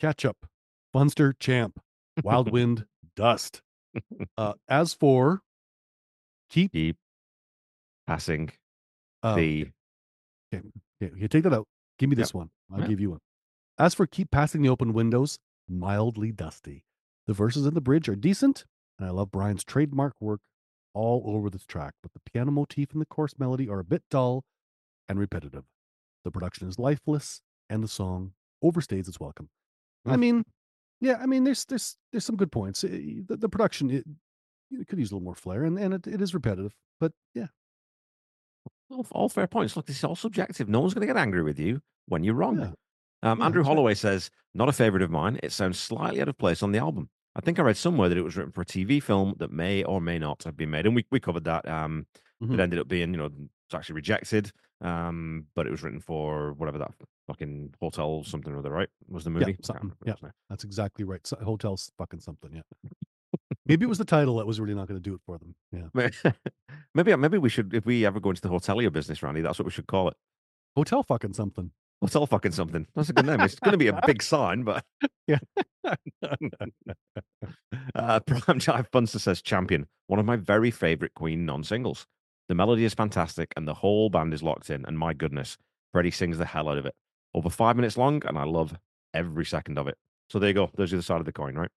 [0.00, 0.46] Catch up.
[0.94, 1.80] Funster Champ.
[2.22, 3.62] Wild Wind Dust.
[4.36, 5.42] Uh, as for
[6.48, 6.96] keep Keep
[8.06, 8.50] passing
[9.22, 9.68] uh, the
[10.54, 10.66] Okay,
[11.06, 11.66] okay, take that out.
[11.98, 12.18] Give me Yep.
[12.22, 12.50] this one.
[12.70, 12.88] I'll Yep.
[12.88, 13.20] give you one.
[13.78, 15.38] As for keep passing the open windows,
[15.68, 16.84] mildly dusty.
[17.26, 18.64] The verses in the bridge are decent,
[18.98, 20.40] and I love Brian's trademark work
[20.94, 24.02] all over this track, but the piano motif and the chorus melody are a bit
[24.10, 24.44] dull
[25.08, 25.64] and repetitive.
[26.24, 29.48] The production is lifeless, and the song overstays its welcome.
[30.04, 30.20] I Mm.
[30.20, 30.44] mean,
[31.00, 32.84] yeah, I mean, there's there's there's some good points.
[32.84, 34.06] Eh, The, the production it,
[34.70, 37.48] it could use a little more flair, and and it, it is repetitive, but yeah,
[38.92, 39.76] all, all fair points.
[39.76, 40.68] Look, this is all subjective.
[40.68, 42.58] No one's going to get angry with you when you're wrong.
[42.58, 42.70] Yeah.
[43.30, 43.74] Um, Yeah, Andrew that's right.
[43.76, 45.38] Holloway says, not a favorite of mine.
[45.42, 47.08] It sounds slightly out of place on the album.
[47.34, 49.82] I think I read somewhere that it was written for a TV film that may
[49.84, 50.84] or may not have been made.
[50.86, 51.66] And we, we covered that.
[51.68, 52.06] Um,
[52.42, 52.54] Mhm.
[52.54, 54.50] It ended up being, you know, it's actually rejected.
[54.80, 56.90] Um, but it was written for whatever that
[57.28, 58.88] fucking hotel something or other, right?
[59.08, 59.56] Was the movie?
[59.62, 60.14] Something, yeah.
[60.50, 61.24] That's exactly right.
[61.24, 62.50] So, hotel's fucking something.
[62.52, 62.62] Yeah.
[63.72, 65.54] Maybe it was the title that was really not going to do it for them.
[65.72, 66.32] Yeah.
[66.94, 69.64] maybe maybe we should if we ever go into the hotelier business, Randy, that's what
[69.64, 70.16] we should call it.
[70.76, 71.70] Hotel fucking something.
[72.02, 72.86] Hotel fucking something.
[72.94, 73.40] That's a good name.
[73.40, 74.84] It's going to be a big sign, but
[75.26, 75.38] Yeah.
[75.84, 75.96] uh,
[78.20, 82.06] Prime Jive Funster says champion, one of my very favorite Queen non-singles.
[82.50, 84.84] The melody is fantastic, and the whole band is locked in.
[84.84, 85.56] And my goodness,
[85.92, 86.94] Freddie sings the hell out of it.
[87.32, 88.74] Over five minutes long, and I love
[89.14, 89.96] every second of it.
[90.28, 90.70] So there you go.
[90.76, 91.70] There's the other side of the coin, right?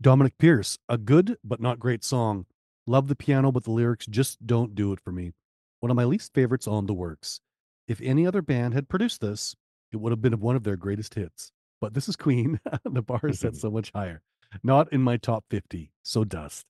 [0.00, 2.46] Dominic Pierce, a good but not great song.
[2.86, 5.32] Love the piano, but the lyrics just don't do it for me.
[5.80, 7.40] One of my least favorites on the works.
[7.88, 9.56] If any other band had produced this,
[9.92, 11.52] it would have been one of their greatest hits.
[11.80, 12.60] But this is Queen.
[12.84, 14.22] the bar is set so much higher.
[14.62, 15.92] Not in my top 50.
[16.02, 16.66] So dust.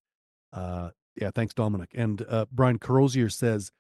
[0.53, 1.91] Uh, yeah, thanks, Dominic.
[1.95, 3.73] And uh, Brian Corrosier says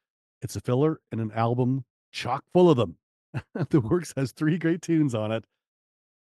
[0.43, 2.97] it's a filler and an album chock full of them.
[3.71, 5.45] the works has three great tunes on it.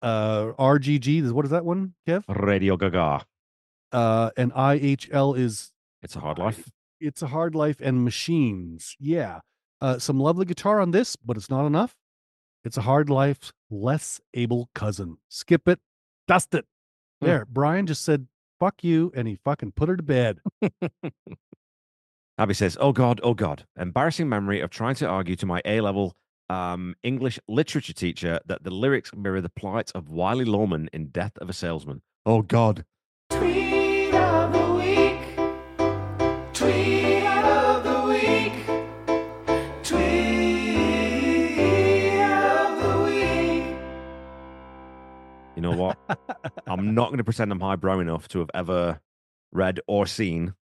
[0.02, 2.22] Uh, RGG, what is that one, Kev?
[2.28, 3.24] Radio Gaga.
[3.92, 6.70] uh and IHL is It's a hard life.
[7.00, 8.96] it's a hard life and machines.
[9.00, 9.40] Yeah.
[9.80, 11.94] Uh some lovely guitar on this, but it's not enough.
[12.64, 15.18] It's a hard life, less able cousin.
[15.28, 15.78] Skip it,
[16.28, 16.64] dust it.
[17.20, 17.26] Hmm.
[17.26, 17.44] There.
[17.46, 18.26] Brian just said
[18.60, 20.40] fuck you and he fucking put her to bed.
[22.38, 23.64] Abby says, "Oh God, oh God!
[23.78, 26.14] Embarrassing memory of trying to argue to my A level
[26.48, 31.36] um, English literature teacher that the lyrics mirror the plight of Willy Loman in Death
[31.38, 32.02] of a Salesman.
[32.24, 32.84] Oh, God.
[33.30, 35.36] Tweet of the week.
[36.52, 38.52] Tweet of the week.
[39.82, 40.20] Tweet
[42.20, 43.76] of the week.
[45.54, 45.98] You know what?
[46.66, 49.00] I'm not going to pretend I'm highbrow enough to have ever
[49.52, 50.54] read or seen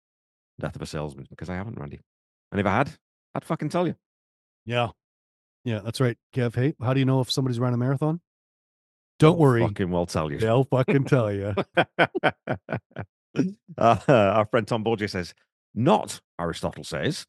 [0.60, 2.00] Death of a Salesman because I haven't, Randy.
[2.52, 2.90] And if I had,
[3.34, 3.96] I'd fucking tell you.
[4.64, 4.90] Yeah.
[5.64, 6.16] Yeah, that's right.
[6.34, 8.20] Kev, hey, how do you know if somebody's running a marathon?
[9.18, 9.62] Don't worry.
[9.62, 10.38] Fucking well tell you.
[10.38, 11.54] They'll fucking tell you.
[13.78, 15.34] uh, our friend Tom Borgia says,
[15.74, 17.26] not, Aristotle says,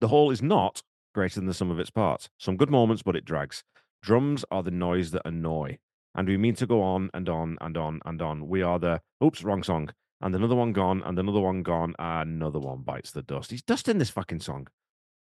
[0.00, 0.82] the whole is not
[1.14, 2.28] greater than the sum of its parts.
[2.38, 3.64] Some good moments, but it drags.
[4.02, 5.78] Drums are the noise that annoy.
[6.14, 8.48] And we mean to go on and on and on and on.
[8.48, 9.90] We are the, oops, wrong song.
[10.20, 13.50] And another one gone, and another one gone, and another one bites the dust.
[13.50, 14.68] He's dusting this fucking song.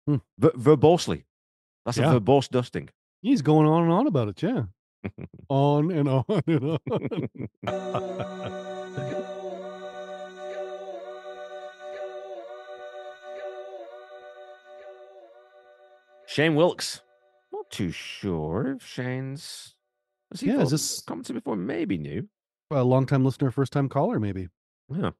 [0.07, 0.17] Hmm.
[0.37, 1.23] Ver- verbosely.
[1.85, 2.13] That's Yeah.
[2.15, 2.89] a verbose dusting.
[3.21, 4.63] He's going on and on about it, yeah.
[5.49, 8.49] on and on and on.
[16.25, 17.01] Shane Wilkes.
[17.51, 19.75] Not too sure if Shane's.
[20.31, 21.55] Has he Yeah, is this- commented before?
[21.55, 22.29] Maybe new.
[22.71, 24.47] a long time listener, first time caller, maybe.
[24.89, 25.11] Yeah.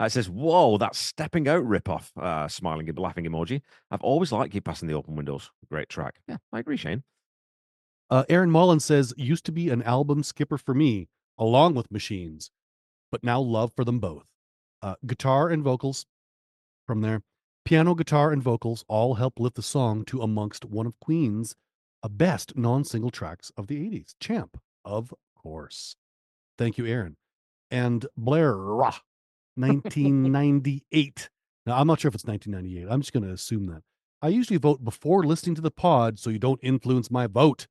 [0.00, 2.10] Uh, it says, Whoa, that stepping out ripoff.
[2.16, 3.62] Uh, smiling and laughing emoji.
[3.90, 5.50] I've always liked Keep Passing the Open Windows.
[5.70, 6.16] Great track.
[6.28, 7.04] Yeah, I agree, Shane.
[8.10, 12.50] Uh, Aaron Mullen says, used to be an album skipper for me, along with machines,
[13.10, 14.26] but now love for them both.
[14.82, 16.06] Uh, guitar and vocals
[16.86, 17.22] from there.
[17.64, 21.54] Piano, guitar, and vocals all help lift the song to amongst one of Queen's
[22.02, 24.14] uh, best non single tracks of the 80s.
[24.20, 25.96] Champ, of course.
[26.58, 27.16] Thank you, Aaron.
[27.70, 28.98] And Blair, rah,
[29.56, 31.30] 1998.
[31.66, 32.92] now, I'm not sure if it's 1998.
[32.92, 33.82] I'm just going to assume that.
[34.22, 37.66] I usually vote before listening to the pod so you don't influence my vote.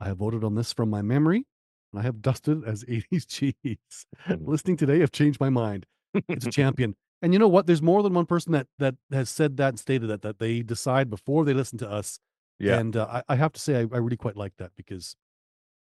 [0.00, 1.44] I have voted on this from my memory,
[1.92, 4.06] and I have dusted as 80s cheese.
[4.28, 5.86] Listening today, I've changed my mind.
[6.28, 6.96] It's a champion.
[7.20, 7.66] And you know what?
[7.66, 10.62] There's more than one person that that has said that and stated that that they
[10.62, 12.18] decide before they listen to us.
[12.58, 12.78] Yeah.
[12.78, 15.14] And uh, I, I have to say, I, I really quite like that because,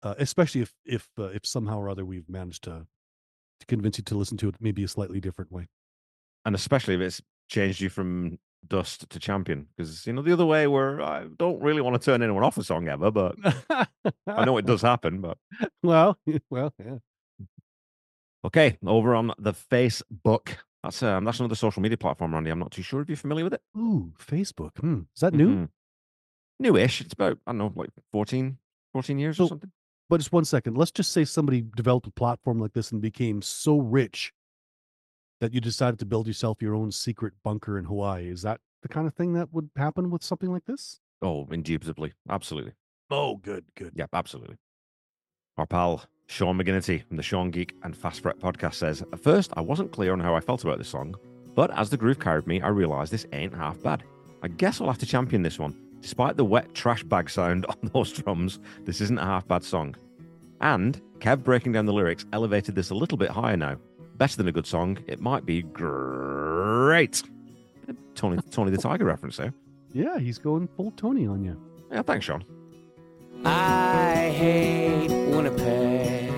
[0.03, 2.87] uh, especially if if uh, if somehow or other we've managed to
[3.59, 5.67] to convince you to listen to it maybe a slightly different way.
[6.45, 9.67] and especially if it's changed you from dust to champion.
[9.75, 12.57] Because, you know, the other way where I don't really want to turn anyone off
[12.57, 13.35] a song ever, but
[14.27, 15.21] I know it does happen.
[15.21, 15.37] But
[15.83, 16.17] Well,
[16.49, 16.97] well, yeah.
[18.45, 20.57] okay, over on the Facebook.
[20.83, 22.49] That's um, that's another social media platform, Randy.
[22.49, 23.61] I'm not too sure if you're familiar with it.
[23.77, 24.77] Ooh, Facebook.
[24.79, 25.01] Hmm.
[25.15, 25.49] Is that new?
[25.49, 25.69] Mhm.
[26.59, 27.01] Newish.
[27.01, 28.57] It's about, I don't know, like 14,
[28.93, 29.71] 14 years or something.
[30.09, 30.77] But just one second.
[30.77, 34.33] Let's just say somebody developed a platform like this and became so rich
[35.41, 38.29] that you decided to build yourself your own secret bunker in Hawaii.
[38.29, 40.99] Is that the kind of thing that would happen with something like this?
[41.21, 42.13] Oh, indubitably.
[42.29, 42.73] Absolutely.
[43.09, 43.93] Oh, good, good.
[43.95, 44.57] Yep, absolutely.
[45.57, 49.51] Our pal Sean McGinnity from the Sean Geek and Fast Fret podcast says, At first,
[49.55, 51.15] I wasn't clear on how I felt about this song,
[51.55, 54.03] but as the groove carried me, I realised this ain't half bad.
[54.43, 55.75] I guess I'll have to champion this one.
[56.01, 59.95] Despite the wet trash bag sound on those drums, this isn't a half bad song.
[60.61, 63.77] And Kev breaking down the lyrics elevated this a little bit higher now.
[64.15, 67.21] Better than a good song, it might be great.
[68.15, 69.53] Tony, Tony the Tiger reference there.
[69.93, 71.59] Yeah, he's going full Tony on you.
[71.91, 72.43] Yeah, thanks, Sean.
[73.45, 76.33] I hate Winnipeg.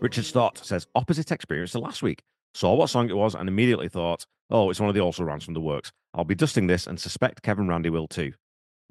[0.00, 2.22] Richard Stott says, opposite experience to last week.
[2.54, 5.44] Saw what song it was and immediately thought, oh, it's one of the also rans
[5.44, 5.92] from the works.
[6.14, 8.32] I'll be dusting this and suspect Kevin Randy will too.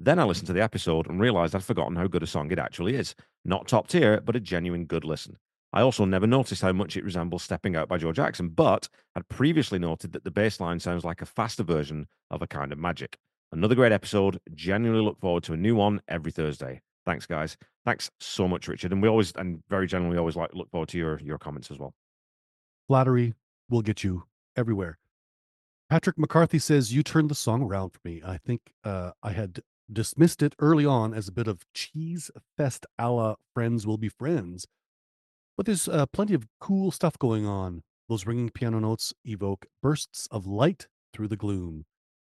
[0.00, 2.58] Then I listened to the episode and realized I'd forgotten how good a song it
[2.58, 3.14] actually is.
[3.44, 5.36] Not top tier, but a genuine good listen.
[5.72, 9.28] I also never noticed how much it resembles Stepping Out by Joe Jackson, but had
[9.28, 12.78] previously noted that the bass line sounds like a faster version of a kind of
[12.78, 13.18] magic.
[13.52, 14.38] Another great episode.
[14.54, 16.80] Genuinely look forward to a new one every Thursday.
[17.04, 17.56] Thanks, guys.
[17.84, 18.92] Thanks so much, Richard.
[18.92, 21.78] And we always, and very generally, always like look forward to your your comments as
[21.78, 21.94] well.
[22.86, 23.34] Flattery
[23.68, 24.24] will get you
[24.56, 24.98] everywhere.
[25.90, 28.20] Patrick McCarthy says, You turned the song around for me.
[28.24, 32.84] I think uh, I had dismissed it early on as a bit of cheese fest
[32.98, 34.66] a la Friends Will Be Friends.
[35.56, 37.82] But there's uh, plenty of cool stuff going on.
[38.08, 41.84] Those ringing piano notes evoke bursts of light through the gloom.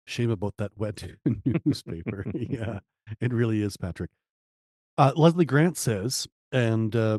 [0.06, 1.04] Shame about that wet
[1.64, 2.24] newspaper.
[2.34, 2.80] yeah,
[3.20, 4.10] it really is, Patrick.
[4.96, 7.18] Uh, Leslie Grant says, and uh,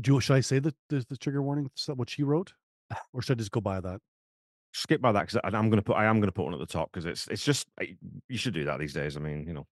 [0.00, 1.70] do, should I say the, the, the trigger warning?
[1.76, 2.52] Is that what she wrote?
[3.12, 4.00] Or should I just go by that?
[4.78, 6.90] Skip by that because I'm gonna put I am gonna put one at the top
[6.92, 7.66] because it's it's just
[8.28, 9.16] you should do that these days.
[9.16, 9.66] I mean, you know,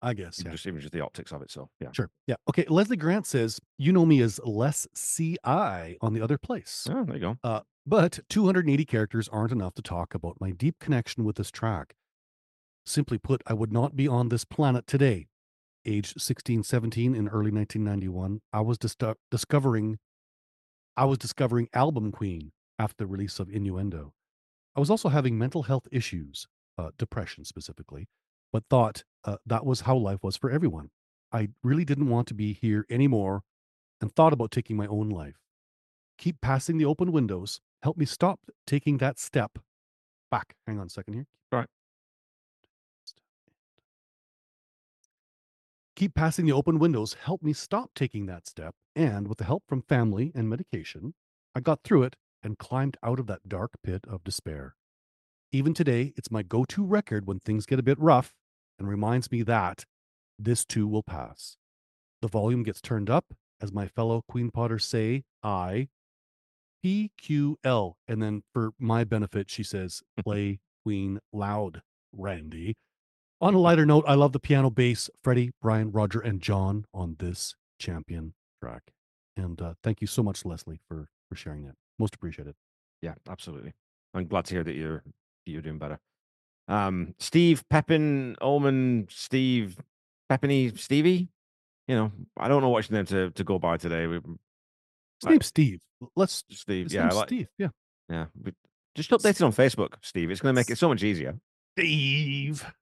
[0.00, 0.38] I guess.
[0.40, 0.54] even Yeah.
[0.54, 1.50] just even just the optics of it.
[1.50, 1.88] So yeah.
[1.92, 2.10] Sure.
[2.26, 2.36] Yeah.
[2.48, 2.64] Okay.
[2.68, 5.38] Leslie Grant says, You know me as less CI
[6.00, 6.86] on the other place.
[6.90, 7.36] Oh, there you go.
[7.42, 11.94] Uh, but 280 characters aren't enough to talk about my deep connection with this track.
[12.86, 15.26] Simply put, I would not be on this planet today.
[15.84, 18.96] Aged 16, 17 in early 1991, I was dis-
[19.30, 19.98] discovering
[20.96, 24.12] I was discovering Album Queen after the release of Innuendo.
[24.74, 26.46] I was also having mental health issues,
[26.78, 28.08] uh, depression specifically,
[28.52, 30.90] but thought uh, that was how life was for everyone.
[31.32, 33.42] I really didn't want to be here anymore
[34.00, 35.36] and thought about taking my own life.
[36.18, 37.60] Keep passing the open windows.
[37.82, 39.58] Help me stop taking that step
[40.30, 40.54] back.
[40.66, 41.26] Hang on a second here.
[41.50, 41.68] Right.
[45.96, 47.16] Keep passing the open windows.
[47.24, 48.74] Help me stop taking that step.
[48.96, 51.14] And with the help from family and medication,
[51.54, 54.74] I got through it and climbed out of that dark pit of despair.
[55.52, 58.34] Even today, it's my go to record when things get a bit rough
[58.78, 59.84] and reminds me that
[60.38, 61.56] this too will pass.
[62.20, 65.88] The volume gets turned up as my fellow Queen Potters say, I,
[66.82, 67.96] P, Q, L.
[68.08, 72.74] And then for my benefit, she says, play Queen loud, Randy.
[73.40, 77.16] On a lighter note, I love the piano bass, Freddie, Brian, Roger, and John on
[77.18, 78.92] this champion track.
[79.36, 81.74] And uh, thank you so much, Leslie, for for sharing that.
[81.98, 82.54] Most appreciated.
[83.00, 83.72] Yeah, absolutely.
[84.14, 85.02] I'm glad to hear that you're
[85.46, 85.98] you're doing better.
[86.68, 89.76] Um, Steve Pepin Omen, Steve
[90.30, 91.28] Pepiny, Stevie.
[91.88, 94.06] You know, I don't know what's name to to go by today.
[94.06, 94.20] We,
[95.26, 95.80] name's Steve.
[96.16, 96.44] Let's.
[96.50, 97.48] Steve, yeah, like, Steve.
[97.58, 97.68] Yeah.
[98.08, 98.26] yeah.
[98.42, 98.52] we-
[98.94, 100.30] Just update it on Facebook, Steve.
[100.30, 101.38] It's going to make it so much easier.
[101.78, 102.64] Steve.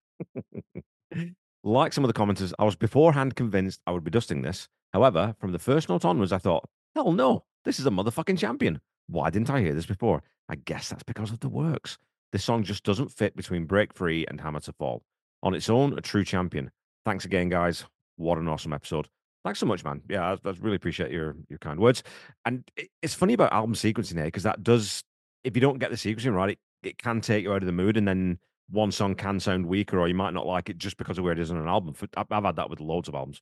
[1.62, 4.66] Like some of the commenters, I was beforehand convinced I would be dusting this.
[4.92, 8.81] However, from the first note onwards, I thought, hell no, this is a motherfucking champion.
[9.11, 10.23] Why didn't I hear this before?
[10.49, 11.99] I guess that's because of the works.
[12.33, 15.03] This song just doesn't fit between Break Free and Hammer to Fall.
[15.42, 16.70] On its own, a true champion.
[17.05, 17.85] Thanks again, guys.
[18.16, 19.09] What an awesome episode.
[19.44, 20.03] Thanks so much, man.
[20.09, 22.03] Yeah, I, I really appreciate your your kind words.
[22.44, 25.03] And it, it's funny about album sequencing here because that does,
[25.44, 27.73] if you don't get the sequencing right, it, it can take you out of the
[27.73, 30.99] mood, and then one song can sound weaker, or you might not like it just
[30.99, 31.94] because of where it is on an album.
[32.16, 33.40] I've, had that with loads of albums.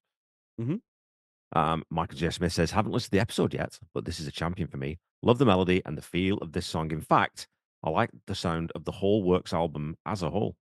[0.61, 0.81] Mhm.
[1.55, 2.31] Um, Michael J.
[2.31, 4.99] Smith says, haven't listened to the episode yet, but this is a champion for me.
[5.23, 6.91] Love the melody and the feel of this song.
[6.93, 7.49] In fact,
[7.83, 10.57] I like the sound of the whole Works album as a whole.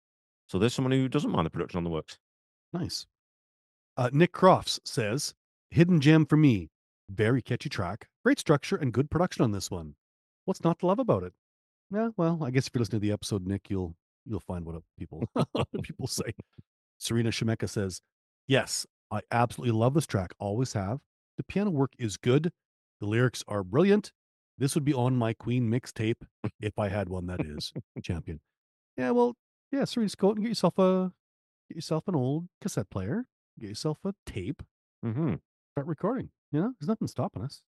[0.47, 2.17] So there's someone who doesn't mind the production on the Works.
[2.73, 3.05] Nice.
[3.97, 5.33] Uh, Nick Crofts says,
[5.69, 6.69] "Hidden gem for me.
[7.09, 8.07] Very catchy track.
[8.23, 9.95] Great structure and good production on this one.
[10.45, 11.33] What's not to love about it?
[11.91, 14.81] Yeah, well, I guess if you're listening to the episode, Nick, you'll you'll find what
[14.97, 15.23] people
[15.83, 16.33] people say."
[16.97, 18.01] Serena Shemeka says,
[18.47, 20.33] "Yes, I absolutely love this track.
[20.39, 20.99] Always have.
[21.37, 22.51] The piano work is good.
[22.99, 24.11] The lyrics are brilliant.
[24.57, 26.21] This would be on my Queen mixtape
[26.59, 27.25] if I had one.
[27.27, 28.39] That is champion.
[28.97, 29.35] Yeah, well,
[29.71, 29.85] yeah.
[29.85, 31.11] Serena, just go out and get yourself a
[31.69, 33.25] get yourself an old cassette player,
[33.59, 34.61] get yourself a tape,
[35.05, 35.33] Mm-hmm.
[35.73, 36.29] start recording.
[36.51, 37.61] You know, there's nothing stopping us.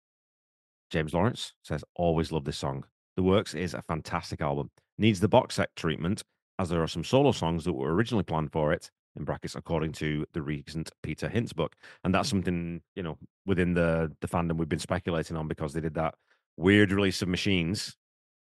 [0.91, 2.85] James Lawrence says, always love this song.
[3.17, 4.71] The Works is a fantastic album.
[4.99, 6.23] Needs the box set treatment,
[6.59, 9.93] as there are some solo songs that were originally planned for it, in brackets, according
[9.93, 11.75] to the recent Peter Hince book.
[12.05, 15.81] And that's something, you know, within the, the fandom we've been speculating on because they
[15.81, 16.15] did that
[16.57, 17.97] weird release of Machines.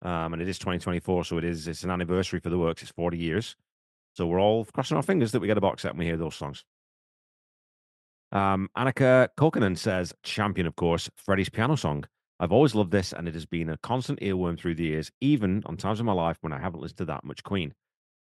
[0.02, 2.82] Um, and it is 2024, so it is it's an anniversary for the works.
[2.82, 3.56] It's 40 years.
[4.14, 6.16] So we're all crossing our fingers that we get a box set and we hear
[6.16, 6.64] those songs.
[8.32, 12.04] Um, Annika Kokanen says, champion, of course, Freddie's piano song.
[12.40, 15.62] I've always loved this, and it has been a constant earworm through the years, even
[15.66, 17.72] on times of my life when I haven't listened to that much Queen.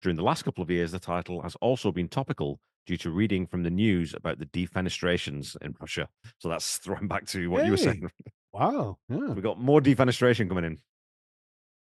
[0.04, 3.46] During the last couple of years, the title has also been topical due to reading
[3.46, 6.10] from the news about the defenestrations in Russia.
[6.40, 8.10] So that's throwing back to what you were saying.
[8.52, 8.98] Wow.
[9.08, 9.30] Yeah.
[9.30, 10.78] We've got more defenestration coming in.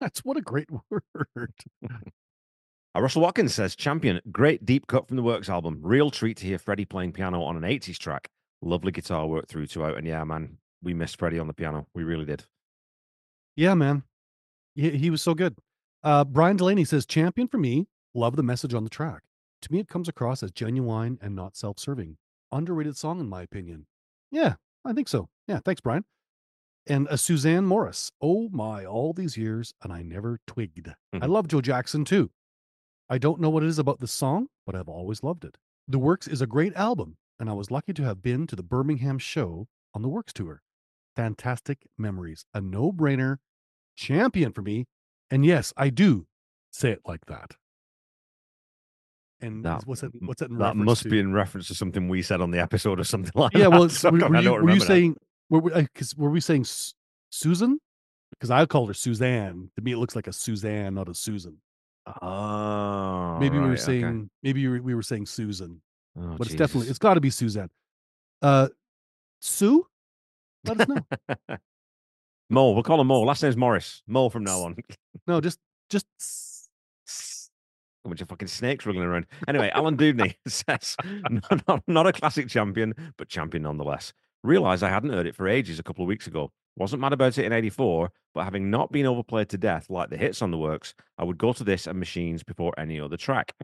[0.01, 1.53] That's what a great word.
[2.97, 5.79] Russell Watkins says, Champion, great deep cut from the Works album.
[5.81, 8.29] Real treat to hear Freddie playing piano on an 80s track.
[8.61, 9.97] Lovely guitar work through to out.
[9.97, 11.87] And yeah, man, we missed Freddie on the piano.
[11.95, 12.45] We really did.
[13.55, 14.03] Yeah, man.
[14.75, 15.57] He, he was so good.
[16.03, 17.87] Uh, Brian Delaney says, champion for me.
[18.15, 19.23] Love the message on the track.
[19.63, 22.17] To me, it comes across as genuine and not self serving.
[22.53, 23.87] Underrated song, in my opinion.
[24.31, 25.29] Yeah, I think so.
[25.47, 26.05] Yeah, thanks, Brian.
[26.87, 28.11] And a Suzanne Morris.
[28.21, 30.89] Oh my, all these years, and I never twigged.
[31.13, 31.29] I Mhm.
[31.29, 32.31] love Joe Jackson too.
[33.09, 35.59] I don't know what it is about the song, but I've always loved it.
[35.87, 38.63] The Works is a great album, and I was lucky to have been to the
[38.63, 40.63] Birmingham show on the Works tour.
[41.17, 42.47] Fantastic memories.
[42.55, 43.39] A no brainer
[43.97, 44.87] champion for me.
[45.31, 46.27] And yes, I do
[46.73, 47.57] say it like that.
[49.43, 50.11] And That- what's that?
[50.23, 51.09] What's that in That must to?
[51.09, 53.61] be in reference to something we said on the episode or something like yeah.
[53.61, 53.71] that.
[53.71, 55.17] Yeah, well, So were, God, were you, were you saying?
[55.49, 56.93] Were, we- 'cause were we saying Su-
[57.31, 57.79] Susan?
[58.33, 59.71] Because I called her Suzanne.
[59.77, 61.57] To me, it looks like a Suzanne, not a Susan.
[62.23, 64.01] Oh, maybe we were right, okay.
[64.01, 64.31] saying.
[64.43, 65.81] Maybe we were, we were saying Susan,
[66.19, 67.69] Oh, but it's definitely it's got to be Suzanne.
[68.43, 68.69] Uh,
[69.41, 69.87] Sue,
[70.65, 71.37] let us know.
[72.51, 72.73] Mo.
[72.73, 73.21] We'll call him Mo.
[73.23, 74.03] Last name's Morris.
[74.07, 74.77] Mo from now on.
[75.27, 75.59] no, just
[75.89, 76.07] just
[78.05, 79.27] A bunch of fucking snakes wriggling around.
[79.47, 80.97] Anyway, Alan Dubney says,
[81.31, 84.13] not, not, not a classic champion, but champion nonetheless.
[84.43, 86.51] Realised I hadn't heard it for ages a couple of weeks ago.
[86.77, 90.17] Wasn't mad about it in 84, but having not been overplayed to death like the
[90.17, 93.55] hits on the works, I would go to this and Machines before any other track.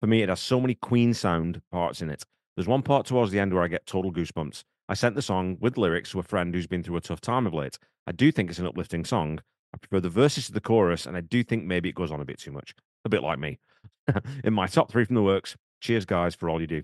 [0.00, 2.24] For me, it has so many Queen sound parts in it.
[2.56, 4.64] There's one part towards the end where I get total goosebumps.
[4.88, 7.46] I sent the song with lyrics to a friend who's been through a tough time
[7.46, 7.78] of late.
[8.06, 9.40] I do think it's an uplifting song.
[9.72, 12.20] I prefer the verses to the chorus, and I do think maybe it goes on
[12.20, 12.74] a bit too much.
[13.04, 13.58] A bit like me.
[14.44, 16.82] In my top three from the works, cheers, guys, for all you do.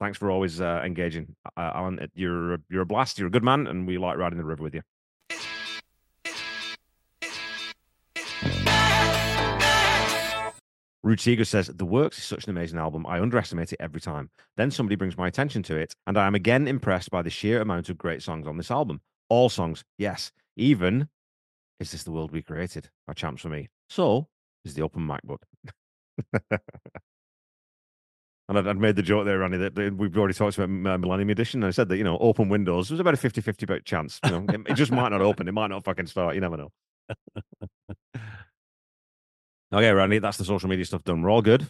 [0.00, 2.08] Thanks for always uh, engaging, uh, Alan.
[2.14, 3.18] You're you're a blast.
[3.18, 4.82] You're a good man, and we like riding the river with you.
[11.04, 13.04] Rude Seeger says, The Works is such an amazing album.
[13.06, 14.30] I underestimate it every time.
[14.56, 17.60] Then somebody brings my attention to it, and I am again impressed by the sheer
[17.60, 19.02] amount of great songs on this album.
[19.28, 20.32] All songs, yes.
[20.56, 21.08] Even
[21.78, 22.88] Is This the World We Created?
[23.06, 23.68] Are champs for me.
[23.90, 24.28] So
[24.64, 25.42] is the Open MacBook.
[26.50, 26.60] and
[28.48, 31.30] I'd, I'd made the joke there, Randy, that, that we've already talked about uh, Millennium
[31.30, 31.62] Edition.
[31.62, 34.20] And I said that, you know, open Windows, there's about a 50 50 chance.
[34.24, 35.48] You know, it, it just might not open.
[35.48, 36.34] It might not fucking start.
[36.34, 36.72] You never know.
[39.74, 41.20] Okay, Randy, that's the social media stuff done.
[41.20, 41.66] We're all good.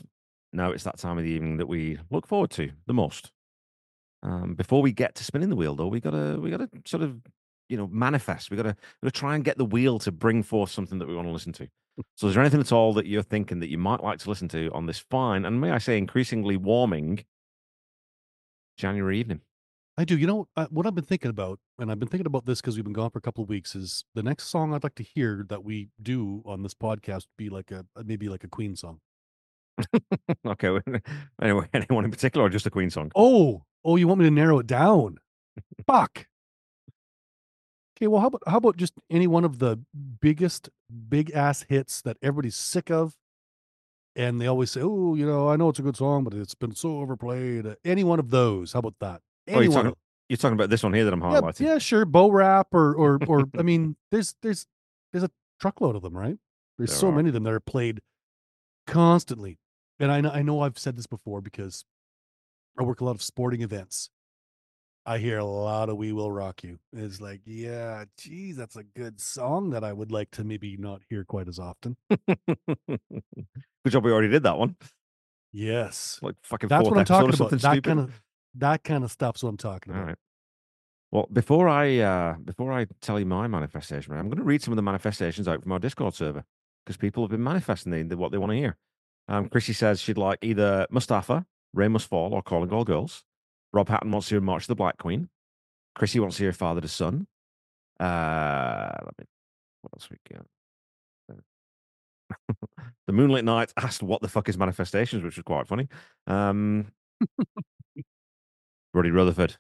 [0.53, 3.30] Now it's that time of the evening that we look forward to the most.
[4.22, 7.22] Um, before we get to spinning the wheel, though, we gotta we gotta sort of
[7.68, 8.50] you know manifest.
[8.50, 11.14] We gotta, we gotta try and get the wheel to bring forth something that we
[11.14, 11.68] want to listen to.
[12.16, 14.48] So, is there anything at all that you're thinking that you might like to listen
[14.48, 17.24] to on this fine and may I say increasingly warming
[18.76, 19.40] January evening?
[19.96, 20.18] I do.
[20.18, 22.74] You know uh, what I've been thinking about, and I've been thinking about this because
[22.74, 23.76] we've been gone for a couple of weeks.
[23.76, 27.48] Is the next song I'd like to hear that we do on this podcast be
[27.48, 29.00] like a uh, maybe like a Queen song?
[30.46, 30.80] okay,
[31.42, 33.12] anyway, anyone in particular or just a Queen song?
[33.14, 35.18] Oh, oh, you want me to narrow it down?
[35.86, 36.26] Fuck.
[37.97, 39.78] Okay, well, how about how about just any one of the
[40.20, 40.68] biggest
[41.09, 43.14] big ass hits that everybody's sick of,
[44.16, 46.55] and they always say, "Oh, you know, I know it's a good song, but it's
[46.57, 48.72] been so overplayed." Uh, Any one of those?
[48.72, 49.20] How about that?
[49.49, 49.97] Oh, Any you're one talking, of-
[50.28, 51.61] you're talking about this one here that I'm yeah, highlighting.
[51.61, 54.66] yeah, sure, Bo rap or or or I mean, there's there's
[55.12, 55.30] there's a
[55.61, 56.36] truckload of them, right?
[56.78, 57.12] There's There so are.
[57.12, 58.01] many of them that are played
[58.88, 59.59] constantly,
[60.01, 61.84] and I know I know I've said this before because
[62.76, 64.11] I work a lot of sporting events.
[65.07, 68.82] I hear a lot of "We Will Rock You." It's like, yeah, geez, that's a
[68.84, 71.96] good song that I would like to maybe not hear quite as often.
[72.88, 74.76] Good job, we already did that one.
[75.52, 77.50] Yes, Like fucking that's what I'm talking about.
[77.50, 77.84] That stupid.
[77.84, 78.22] kind of
[78.57, 80.09] that kind of stuff's what I'm talking All about.
[80.09, 80.16] right.
[81.12, 84.72] Well, before I uh, before I tell you my manifestation, I'm going to read some
[84.72, 86.44] of the manifestations out from our Discord server
[86.84, 88.76] because people have been manifesting the, the- what they want to hear.
[89.28, 93.22] Um, Chrissy says she'd like either Mustafa, Rain Must Fall, or Calling All Girls.
[93.74, 95.28] Rob Hatton wants to hear March of the Black Queen.
[95.96, 97.26] Chrissy wants to hear Father to Son.
[97.98, 99.24] Uh, let me.
[99.82, 100.46] What else we got?
[103.06, 105.88] the Moonlit Knight asked, "What the fuck is manifestations?" which was quite funny.
[106.26, 106.86] Um,
[108.94, 109.56] Roddy Rutherford.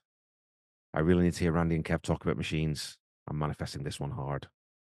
[0.94, 2.96] I really need to hear Randy and Kev talk about machines.
[3.28, 4.48] I'm manifesting this one hard.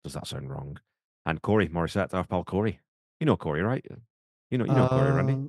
[0.04, 0.78] Does that sound wrong?
[1.26, 2.80] And Corey Morissette, our pal Corey.
[3.20, 3.84] You know Corey, right?
[4.50, 5.32] You know, you know Corey, Randy.
[5.34, 5.48] Uh,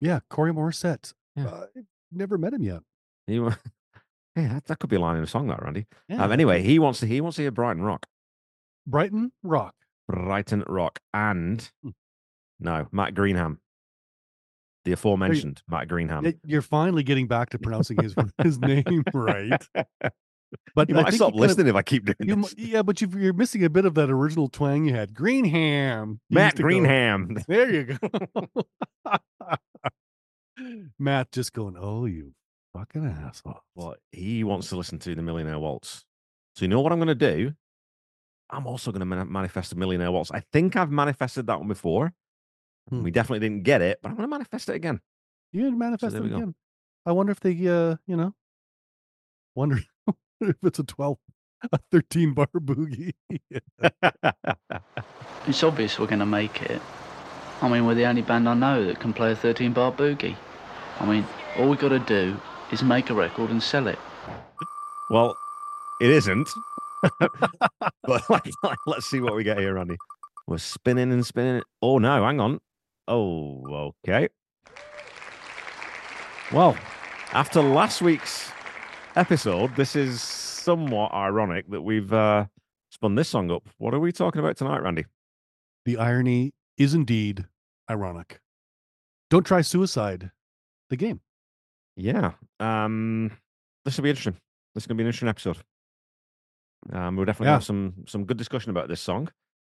[0.00, 1.14] Yeah, Corey Morissette.
[1.36, 1.46] Yeah.
[1.46, 1.66] Uh,
[2.12, 2.80] never met him yet.
[3.26, 3.46] You,
[4.36, 5.86] yeah, that, that could be a line in a song, that Randy.
[6.08, 8.06] Yeah, um, anyway, he wants to he wants to hear Brighton Rock,
[8.86, 9.74] Brighton Rock.
[10.08, 11.90] Brighton Rock, and Hmm.
[12.60, 13.58] no Matt Greenham,
[14.84, 16.36] the aforementioned Matt Greenham.
[16.44, 19.66] You're finally getting back to pronouncing his his name right.
[20.76, 22.54] But you I might think stop you listening if I keep doing You, this.
[22.56, 25.12] yeah, but you've, you're missing a bit of that original twang you had.
[25.12, 26.20] Greenham.
[26.30, 27.44] You Matt to go- Greenham.
[27.48, 28.64] There you go.
[30.98, 32.32] Matt just going, oh, you
[32.76, 33.60] fucking asshole.
[33.74, 36.04] Well, he wants to listen to the Millionaire Waltz.
[36.54, 37.52] So you know what I'm going to do?
[38.50, 40.30] I'm also going to man- manifest a Millionaire Waltz.
[40.30, 42.12] I think I've manifested that one before.
[42.88, 43.02] Hmm.
[43.02, 45.00] We definitely didn't get it, but I'm going to manifest it again.
[45.52, 46.36] You can manifest there it we go.
[46.36, 46.54] again.
[47.04, 48.34] I wonder if they, uh, you know,
[49.54, 49.78] wonder
[50.40, 51.18] if it's a 12,
[51.72, 53.12] a 13 bar boogie.
[55.48, 56.82] It's obvious we're going to make it.
[57.62, 60.34] I mean, we're the only band I know that can play a 13 bar boogie.
[61.00, 61.26] I mean,
[61.58, 62.36] all we got to do
[62.72, 63.98] is make a record and sell it.
[65.10, 65.36] well,
[66.00, 66.48] it isn't.
[67.20, 69.96] but like, like, let's see what we get here, Randy.
[70.46, 71.62] We're spinning and spinning.
[71.82, 72.60] Oh, no, hang on.
[73.08, 74.28] Oh, okay.
[76.52, 76.76] Well,
[77.32, 78.50] after last week's
[79.16, 82.46] episode, this is somewhat ironic that we've uh,
[82.90, 83.68] spun this song up.
[83.78, 85.04] What are we talking about tonight, Randy?
[85.86, 87.46] the irony is indeed
[87.88, 88.40] ironic.
[89.30, 90.32] Don't try suicide,
[90.90, 91.20] the game.
[91.96, 92.32] Yeah.
[92.60, 93.30] Um,
[93.84, 94.36] this will be interesting.
[94.74, 95.58] This is going to be an interesting episode.
[96.92, 97.54] Um, we'll definitely Yeah.
[97.54, 99.28] have some some good discussion about this song.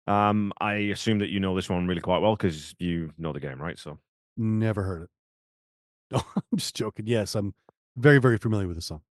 [0.07, 3.39] Um, I assume that you know this one really quite well because you know the
[3.39, 3.77] game, right?
[3.79, 3.99] So
[4.37, 5.09] Never heard it.
[6.11, 7.07] No, I'm just joking.
[7.07, 7.53] Yes, I'm
[7.97, 9.01] very, very familiar with the song.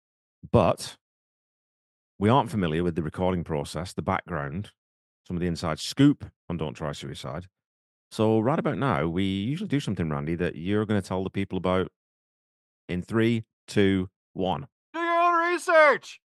[0.53, 0.97] but
[2.21, 4.71] we aren't familiar with the recording process, the background,
[5.27, 7.49] some of the inside scoop on Don't Try Suicide.
[8.13, 11.31] So, right about now, we usually do something, Randy, that you're going to tell the
[11.31, 11.91] people about
[12.89, 14.67] in three, two, one.
[14.93, 16.21] Do your own research.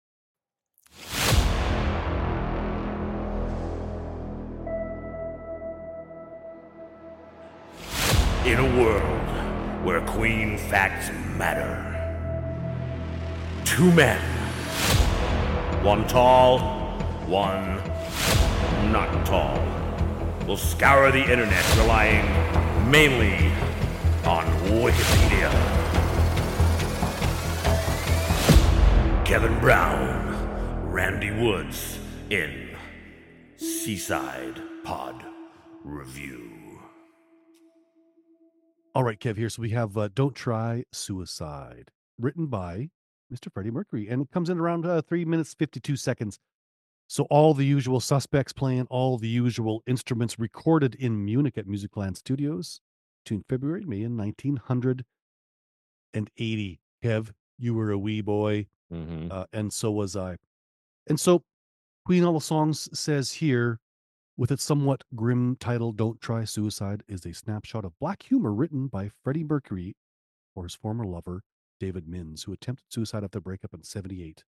[8.44, 11.80] In a world where queen facts matter,
[13.64, 14.20] two men,
[15.82, 16.58] one tall,
[17.26, 17.76] one
[18.92, 19.58] not tall,
[20.46, 22.24] will scour the internet relying
[22.90, 23.50] mainly
[24.26, 25.50] on Wikipedia.
[29.34, 31.98] Kevin Brown, Randy Woods
[32.30, 32.70] in
[33.56, 35.24] Seaside Pod
[35.82, 36.78] Review.
[38.94, 39.48] All right, Kev, here.
[39.48, 42.90] So we have uh, Don't Try Suicide, written by
[43.28, 43.52] Mr.
[43.52, 44.06] Freddie Mercury.
[44.08, 46.38] And it comes in around uh, three minutes, 52 seconds.
[47.08, 52.16] So all the usual suspects playing, all the usual instruments recorded in Munich at Musicland
[52.16, 52.80] Studios
[53.24, 56.80] between February and May in 1980.
[57.02, 59.28] Kev, you were a wee boy, Mm-hmm.
[59.30, 60.36] uh, and so was I.
[61.06, 61.42] And so
[62.04, 63.78] Queen All the Songs says here,
[64.36, 68.88] with its somewhat grim title, Don't Try Suicide, is a snapshot of black humor written
[68.88, 69.94] by Freddie Mercury
[70.54, 71.42] or his former lover,
[71.80, 74.44] David Minns, who attempted suicide after breakup in 78.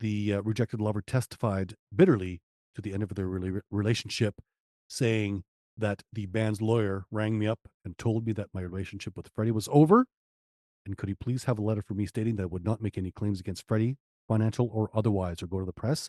[0.00, 2.40] The uh, rejected lover testified bitterly
[2.74, 4.34] to the end of their rela- relationship,
[4.88, 5.42] saying
[5.76, 9.50] that the band's lawyer rang me up and told me that my relationship with Freddie
[9.50, 10.06] was over.
[10.86, 12.96] And could he please have a letter from me stating that I would not make
[12.96, 13.96] any claims against Freddie,
[14.28, 16.08] financial or otherwise, or go to the press?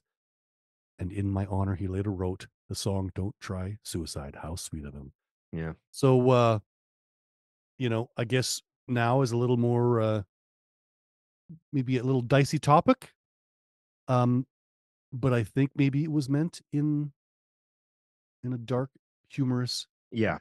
[0.99, 4.37] And in my honor, he later wrote the song Don't Try Suicide.
[4.41, 5.11] How sweet of him.
[5.51, 5.73] Yeah.
[5.91, 6.59] So uh
[7.79, 10.21] you know, I guess now is a little more uh
[11.73, 13.11] maybe a little dicey topic.
[14.07, 14.45] Um
[15.13, 17.11] but I think maybe it was meant in
[18.43, 18.89] in a dark
[19.29, 20.37] humorous Yeah.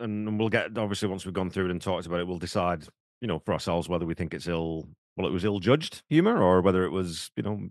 [0.00, 2.86] and we'll get obviously once we've gone through it and talked about it, we'll decide,
[3.20, 6.42] you know, for ourselves whether we think it's ill, well, it was ill judged humor,
[6.42, 7.68] or whether it was, you know,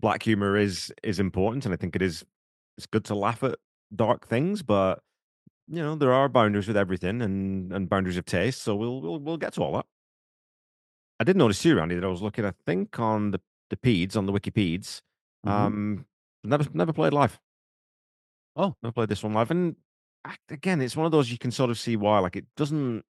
[0.00, 2.24] black humor is is important, and I think it is.
[2.76, 3.56] It's good to laugh at
[3.94, 5.00] dark things, but
[5.66, 8.62] you know, there are boundaries with everything, and and boundaries of taste.
[8.62, 9.86] So we'll we'll we'll get to all that.
[11.20, 12.44] I did notice too, Randy, that I was looking.
[12.44, 15.02] I think on the the peds on the Wikipeds.
[15.46, 15.50] Mhm.
[15.50, 16.06] Um,
[16.44, 17.38] never never played live.
[18.56, 18.74] Oh.
[18.82, 19.76] never played this one live, and
[20.48, 22.18] again, it's one of those you can sort of see why.
[22.18, 23.04] Like it doesn't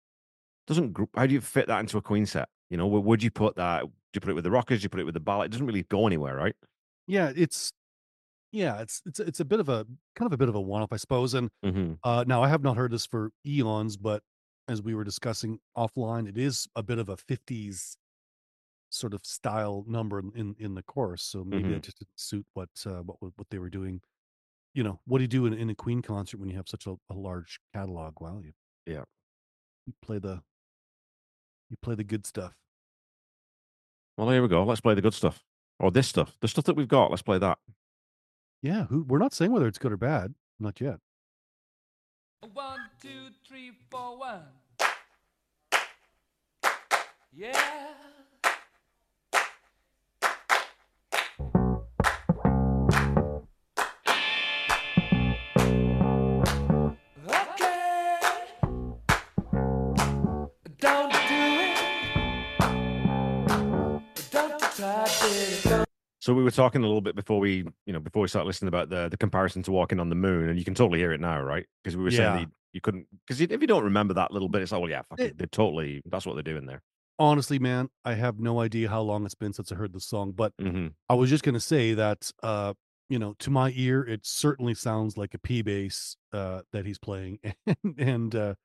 [0.68, 0.98] doesn't.
[1.16, 2.50] How do you fit that into a Queen set?
[2.70, 3.84] You know, where would you put that?
[3.84, 4.80] Do you put it with the Rockers?
[4.82, 5.48] Do you put it with the ballad?
[5.48, 6.56] It doesn't really go anywhere, right?
[7.08, 7.72] Yeah, it's
[8.52, 9.86] yeah, it's it's it's a bit of a
[10.16, 11.34] kind of a bit of a one off, I suppose.
[11.36, 11.96] And Mm-hmm.
[12.04, 14.24] uh now I have not heard this for eons, but
[14.70, 17.98] as we were discussing offline, it is a bit of a 50s
[18.92, 21.24] sort of style number in in, the chorus.
[21.24, 21.74] So maybe Mhm.
[21.74, 24.02] that just didn't suit what uh what what they were doing.
[24.76, 26.88] You know, what do you do in, in a Queen concert when you have such
[26.88, 28.22] a, a large catalog?
[28.22, 28.54] Well, you
[28.86, 29.06] Yeah.
[29.86, 30.44] you play the
[31.70, 32.54] you play the good stuff.
[34.18, 34.64] Well, here we go.
[34.64, 35.44] Let's play the good stuff,
[35.80, 37.10] or this stuff, the stuff that we've got.
[37.10, 37.60] Let's play that.
[38.62, 41.00] Yeah, who we're not saying whether it's good or bad, not yet.
[42.54, 44.44] One, two, three, four, one.
[47.34, 47.88] Yeah.
[66.20, 68.70] So we were talking a little bit before we, you know, before we started listening
[68.70, 71.20] about the the comparison to walking on the moon, and you can totally hear it
[71.22, 71.66] now, right?
[71.84, 72.40] Because we were saying Yeah.
[72.42, 75.04] you, you couldn't, because if you don't remember that little bit, it's like, well, yeah,
[75.10, 76.02] fuck It- it, they're totally.
[76.06, 76.82] That's what they're doing there.
[77.20, 80.32] Honestly, man, I have no idea how long it's been since I heard the song,
[80.32, 80.88] but Mm-hmm.
[81.08, 82.74] I was just gonna say that uh,
[83.08, 86.98] you know, to my ear, it certainly sounds like a P bass uh that he's
[86.98, 87.38] playing
[87.68, 88.56] and and uh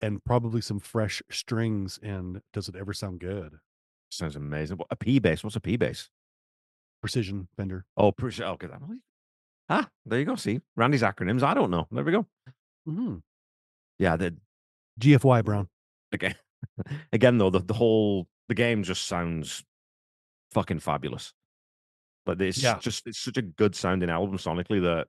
[0.00, 1.98] and probably some fresh strings.
[2.02, 3.56] And does it ever sound good?
[4.12, 4.76] Sounds amazing.
[4.76, 5.42] What a P bass?
[5.42, 6.10] What's a P bass?
[7.00, 7.86] Precision Fender.
[7.96, 8.66] Oh, pre- okay.
[8.66, 8.80] that-
[9.70, 10.34] Ah, there you go.
[10.36, 11.42] See, Randy's acronyms.
[11.42, 11.86] I don't know.
[11.90, 12.26] There we go.
[12.84, 13.16] hmm
[13.98, 14.36] Yeah, the
[15.00, 15.68] GFY Brown.
[16.12, 16.34] again,
[17.12, 19.64] again though, the, the whole the game just sounds
[20.52, 21.32] fucking fabulous.
[22.26, 22.78] But it's Yeah.
[22.78, 25.08] just it's such a good sounding album sonically that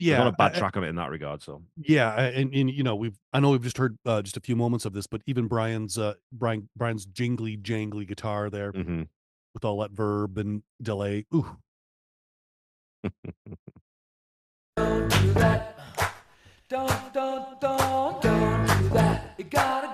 [0.00, 1.42] Yeah, not a bad I- I- track of it in that regard.
[1.42, 4.40] So Yeah, and, and you know we've I know we've just heard uh, just a
[4.40, 9.02] few moments of this, but even Brian's uh Brian Brian's jingly jangly guitar there hmm
[9.54, 11.24] with all that verb and delay.
[11.34, 11.56] Ooh,
[14.76, 15.74] Don't do that.
[16.68, 19.34] Don't, don't, don't, don't do that.
[19.38, 19.87] You got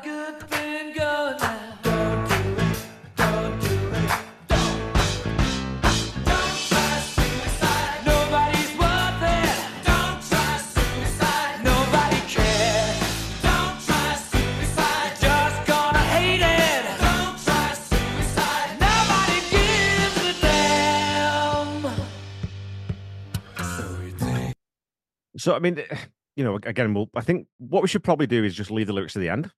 [25.44, 25.78] So I mean,
[26.36, 27.10] you know, again, we'll.
[27.14, 29.50] I think what we should probably do is just leave the lyrics to the end,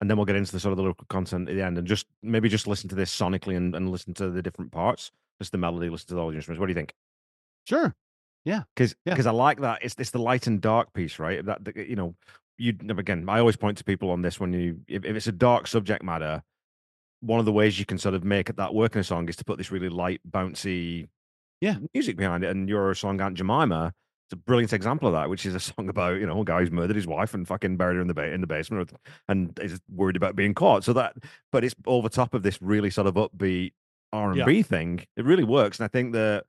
[0.00, 1.86] and then we'll get into the sort of the lyrical content at the end, and
[1.86, 5.10] just maybe just listen to this sonically and, and listen to the different parts,
[5.40, 6.60] just the melody, listen to all the instruments.
[6.60, 6.92] What do you think?
[7.66, 7.94] Sure.
[8.44, 8.64] Yeah.
[8.76, 9.16] Because Yeah.
[9.26, 9.78] I like that.
[9.82, 11.42] It's it's the light and dark piece, right?
[11.44, 12.14] That that, you know,
[12.58, 13.26] you again.
[13.26, 16.02] I always point to people on this when you if, if it's a dark subject
[16.04, 16.42] matter.
[17.20, 19.36] One of the ways you can sort of make that work in a song is
[19.36, 21.08] to put this really light, bouncy,
[21.62, 21.76] Yeah.
[21.94, 22.50] music behind it.
[22.50, 23.94] And your song Aunt Jemima,
[24.26, 26.60] it's a brilliant example of that, which is a song about you know a guy
[26.60, 28.90] who's murdered his wife and fucking buried her in the ba- in the basement,
[29.28, 30.84] and is worried about being caught.
[30.84, 31.14] So that,
[31.52, 33.72] but it's over top of this really sort of upbeat
[34.12, 35.04] R and B thing.
[35.16, 36.44] It really works, and I think that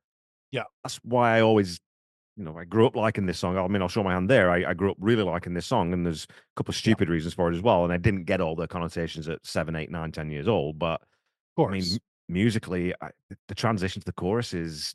[0.52, 0.64] Yeah.
[0.84, 1.80] that's why I always.
[2.38, 3.56] You know, I grew up liking this song.
[3.56, 4.50] I mean, I'll show my hand there.
[4.50, 7.32] I, I grew up really liking this song, and there's a couple of stupid reasons
[7.32, 7.82] for it as well.
[7.82, 10.78] And I didn't get all the connotations at seven, eight, nine, ten years old.
[10.78, 11.08] But Of
[11.56, 11.70] course.
[11.70, 11.98] I mean,
[12.28, 13.08] musically, I,
[13.48, 14.94] the transition to the chorus is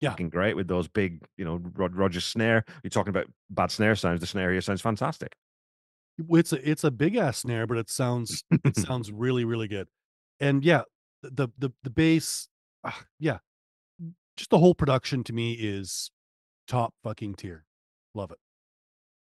[0.00, 0.10] Yeah.
[0.10, 2.64] fucking great with those big, you know, Rod Rogers snare.
[2.82, 4.20] You're talking about bad snare sounds.
[4.20, 5.34] The snare here sounds fantastic.
[6.30, 9.88] it's a it's a big ass snare, but it sounds it sounds really really good.
[10.40, 10.82] And yeah,
[11.22, 12.48] the the the bass,
[12.84, 13.38] ah, yeah,
[14.36, 16.10] just the whole production to me is
[16.68, 17.64] top fucking tier.
[18.14, 18.38] Love it.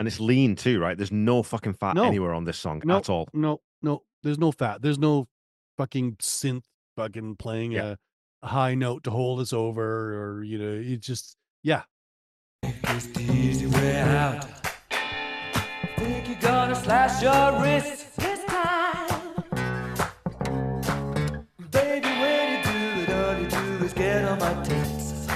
[0.01, 0.97] And it's lean too, right?
[0.97, 2.05] There's no fucking fat No.
[2.05, 3.29] anywhere on this song No, at all.
[3.33, 4.03] no, no.
[4.25, 4.83] There's no fat.
[4.83, 5.29] There's no
[5.79, 6.65] fucking synth
[6.97, 7.85] fucking playing Yeah.
[7.85, 7.97] a,
[8.43, 11.83] a high note to hold us over, or you know, it just yeah.
[12.63, 14.45] It's the easy way out.
[15.97, 19.45] Think you're gonna slash your wrist this time.
[21.71, 25.27] Baby, when you do it, all you do is get on my tits.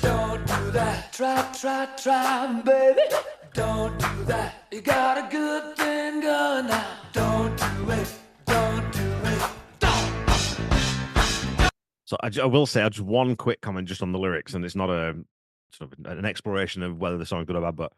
[0.00, 1.12] Don't do that.
[1.12, 3.02] Try, try, try, baby.
[3.52, 4.66] Don't do that.
[4.72, 6.86] You got a good thing going now.
[7.12, 8.12] Don't do it.
[8.46, 8.93] Don't
[12.04, 14.64] So I, I will say, uh, just one quick comment just on the lyrics, and
[14.64, 15.16] it's not a
[15.72, 17.92] sort of an exploration of whether the song's good or bad, but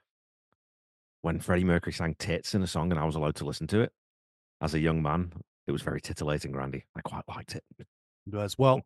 [1.22, 3.80] when Freddie Mercury sang tits in a song and I was allowed to listen to
[3.80, 3.92] it
[4.61, 5.32] as a young man,
[5.66, 6.84] it was very titillating, Randy.
[6.94, 7.64] I quite liked it.
[8.34, 8.82] As well,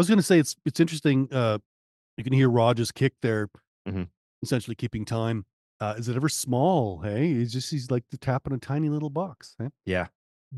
[0.00, 1.28] I was gonna say it's it's interesting.
[1.30, 1.58] Uh,
[2.16, 3.48] you can hear Rogers kick there,
[3.86, 4.08] Mhm.
[4.42, 5.44] essentially keeping time.
[5.78, 7.00] Uh, is it ever small?
[7.00, 9.56] Hey, he's just he's like the tapping a tiny little box.
[9.60, 9.68] eh?
[9.84, 10.06] Yeah.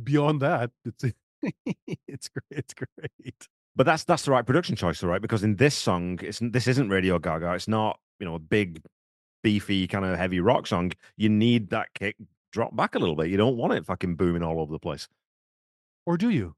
[0.04, 1.04] Beyond that, it's
[2.06, 2.44] it's great.
[2.52, 3.48] It's great.
[3.74, 5.20] But that's that's the right production choice, though, right?
[5.20, 7.54] Because in this song, it's this isn't Radio Gaga.
[7.54, 8.80] It's not you know a big,
[9.42, 10.92] beefy kind of heavy rock song.
[11.16, 12.14] You need that kick
[12.52, 13.26] drop back a little bit.
[13.28, 15.08] You don't want it fucking booming all over the place.
[16.06, 16.30] Or do?
[16.30, 16.54] You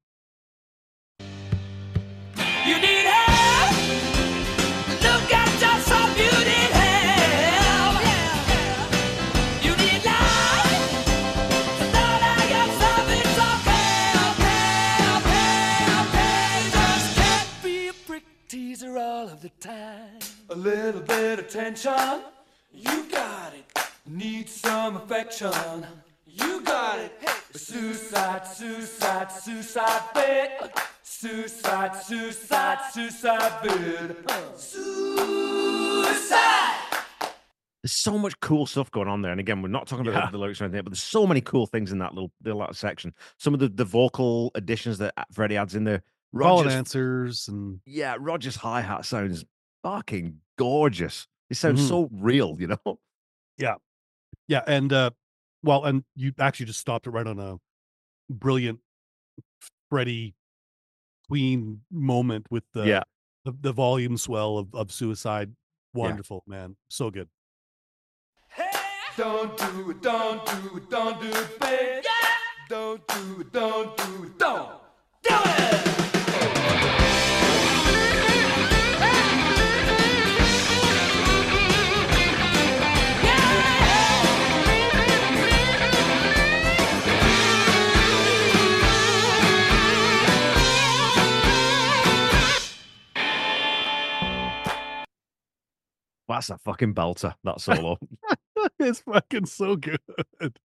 [19.59, 20.19] time.
[20.49, 22.21] A little bit of tension.
[22.71, 23.65] You got it.
[24.07, 25.85] Need some affection.
[26.27, 27.11] You got it.
[27.55, 30.71] Suicide, suicide, suicide bed.
[31.03, 34.15] Suicide, suicide, suicide bed.
[34.57, 36.71] Suicide.
[37.81, 39.31] There's so much cool stuff going on there.
[39.31, 40.25] And again, we're not talking about Yeah.
[40.25, 42.67] the, the lyrics or anything, but there's so many cool things in that little, little
[42.73, 43.13] section.
[43.37, 46.01] Some of the, the vocal additions that Freddie adds in there.
[46.37, 49.45] Call and Rogers, answers and yeah, Roger's hi hat sounds
[49.83, 51.27] fucking gorgeous.
[51.49, 51.87] It sounds Mhm.
[51.87, 52.99] so real, you know?
[53.57, 53.75] yeah,
[54.47, 55.11] yeah, and uh,
[55.63, 57.57] well, and you actually just stopped it right on a
[58.29, 58.79] brilliant
[59.89, 60.35] Freddie
[61.29, 63.03] Queen moment with the Yeah.
[63.45, 65.55] the, the volume swell of of suicide.
[65.93, 66.75] Wonderful, man.
[66.89, 67.29] So good.
[69.17, 72.03] Don't do it, don't do it, don't do it, babe.
[72.03, 72.11] Yeah.
[72.67, 74.71] Don't do it, don't do it, don't
[75.23, 76.04] do it.
[96.35, 97.97] That's a fucking belter, that solo.
[98.79, 99.99] it's fucking so good.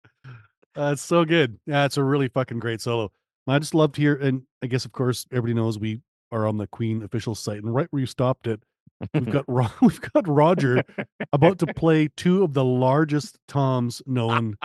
[0.77, 1.59] Uh, so good.
[1.64, 3.11] Yeah, it's a really fucking great solo.
[3.47, 6.01] I just loved here, and I guess of course everybody knows we
[6.32, 8.62] are on the Queen official site, and right where you stopped it,
[9.14, 10.82] we've got Ro- we've got Roger
[11.32, 14.57] about to play two of the largest toms known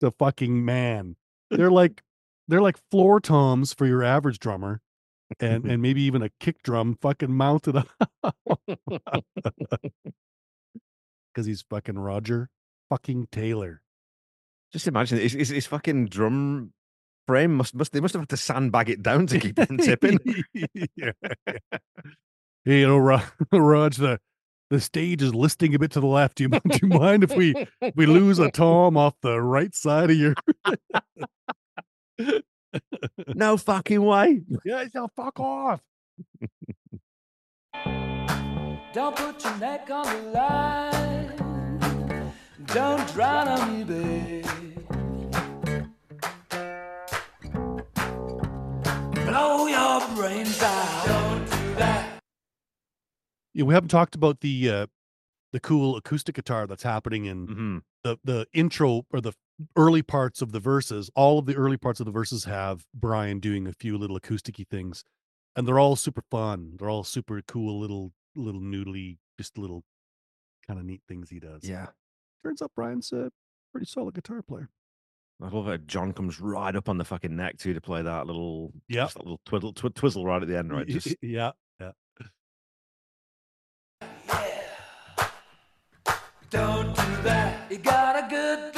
[0.00, 1.16] to fucking man.
[1.50, 2.02] They're like
[2.48, 4.80] they're like floor toms for your average drummer,
[5.40, 7.88] and and maybe even a kick drum fucking mounted up
[11.32, 12.50] because he's fucking Roger
[12.88, 13.82] fucking Taylor.
[14.72, 16.72] Just imagine his, his, his fucking drum
[17.26, 20.18] frame must must they must have had to sandbag it down to keep it tipping.
[20.96, 21.12] yeah.
[22.64, 23.20] Hey, you know, Ro-
[23.52, 24.18] Raj, the
[24.70, 26.38] the stage is listing a bit to the left.
[26.38, 27.54] Do you, do you mind if we
[27.94, 30.34] we lose a tom off the right side of your?
[33.36, 34.42] no fucking way.
[34.64, 35.80] yeah, so fuck off.
[38.92, 42.32] Don't put your neck on the line.
[42.66, 44.44] Don't drown on me, babe.
[53.54, 54.86] Yeah, we haven't talked about the uh
[55.52, 57.82] the cool acoustic guitar that's happening in Mhm.
[58.02, 59.32] the the intro or the
[59.76, 61.10] early parts of the verses.
[61.14, 64.66] All of the early parts of the verses have Brian doing a few little acousticy
[64.66, 65.04] things,
[65.54, 66.76] and they're all super fun.
[66.78, 69.84] They're all super cool little little noodly, just little
[70.66, 71.64] kind of neat things he does.
[71.64, 71.88] Yeah.
[72.42, 73.32] turns out Brian's a
[73.72, 74.70] pretty solid guitar player.
[75.42, 78.26] I love how John comes right up on the fucking neck too to play that
[78.26, 79.04] little, Yep.
[79.06, 80.86] just that little twiddle, twi- twizzle right at the end, right?
[80.86, 81.92] Y- Just yeah, yeah.
[86.50, 87.70] Don't do that.
[87.70, 88.72] You got a good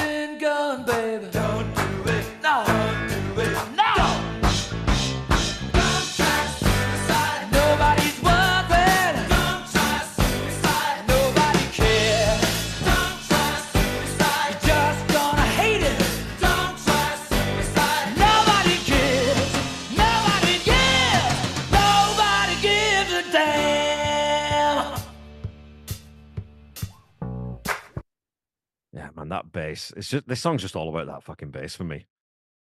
[29.28, 29.92] man, that bass.
[29.96, 32.06] It's just this song's just all about that fucking bass for me.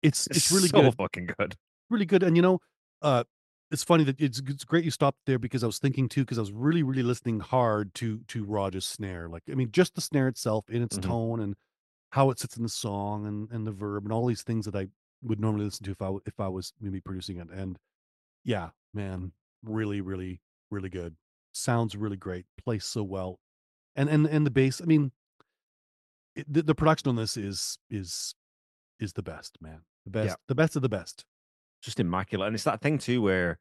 [0.02, 0.94] It's it's really so good.
[0.96, 1.56] fucking good.
[1.90, 2.22] really good.
[2.22, 2.60] And you know,
[3.02, 3.24] uh,
[3.70, 6.38] it's funny that it's it's great you stopped there because I was thinking too because
[6.38, 9.28] I was really really listening hard to to Rogers snare.
[9.28, 11.02] Like I mean, just the snare itself in its Mhm.
[11.02, 11.54] tone and
[12.12, 14.74] how it sits in the song and and the verb and all these things that
[14.76, 14.88] I
[15.22, 17.50] would normally listen to if I if I was maybe producing it.
[17.50, 17.78] And
[18.44, 19.32] yeah, man,
[19.62, 20.40] really really
[20.70, 21.16] really good.
[21.52, 22.46] Sounds really great.
[22.56, 23.40] Plays so well.
[23.96, 24.80] And and and the bass.
[24.80, 25.10] I mean,
[26.46, 28.34] the, the production on this is is
[29.00, 29.80] is the best, man.
[30.04, 30.34] The best, Yeah.
[30.48, 31.24] the best of the best.
[31.82, 32.46] just immaculate.
[32.48, 33.58] And it's that thing too where,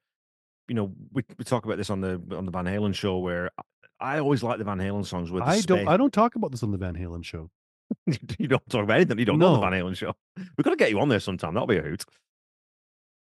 [0.68, 3.52] you know, we, we talk about this on the on the Van Halen show where
[4.00, 5.80] I always like the Van Halen songs with I don't.
[5.80, 7.50] space- I don't talk about this on the Van Halen show.
[8.40, 9.18] you don't talk about anything.
[9.20, 10.14] You don't know the Van Halen show.
[10.36, 11.54] We've got to get you on there sometime.
[11.54, 12.04] That'll be a hoot.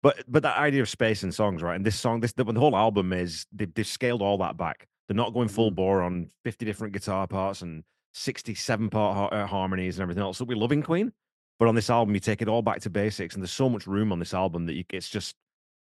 [0.03, 1.75] But but that idea of space in songs, right?
[1.77, 4.87] And this song, this the, the whole album is they've, they've scaled all that back.
[5.09, 5.53] They're not going Mm.
[5.53, 7.85] full bore on fifty different guitar parts and
[8.17, 11.13] sixty-seven part har- uh, harmonies and everything else that we love in Queen.
[11.59, 13.87] But on this album, you take it all back to basics, and there's so much
[13.87, 15.35] room on this album that you, it's just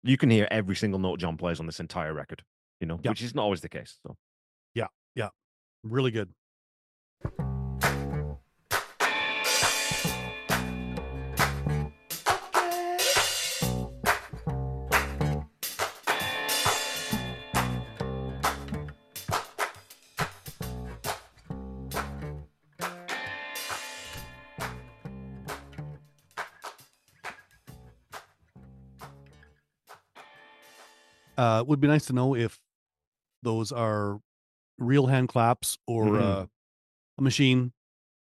[0.03, 2.43] you can hear every single note John plays on this entire record.
[2.81, 3.99] You know, which is not always the case.
[4.07, 4.17] So
[4.75, 5.29] yeah, yeah,
[5.85, 6.31] Really good.
[31.45, 32.59] Uh, would be nice to know if
[33.43, 34.19] those are
[34.79, 36.21] real hand claps or Mhm.
[36.23, 36.47] uh,
[37.19, 37.75] a machine.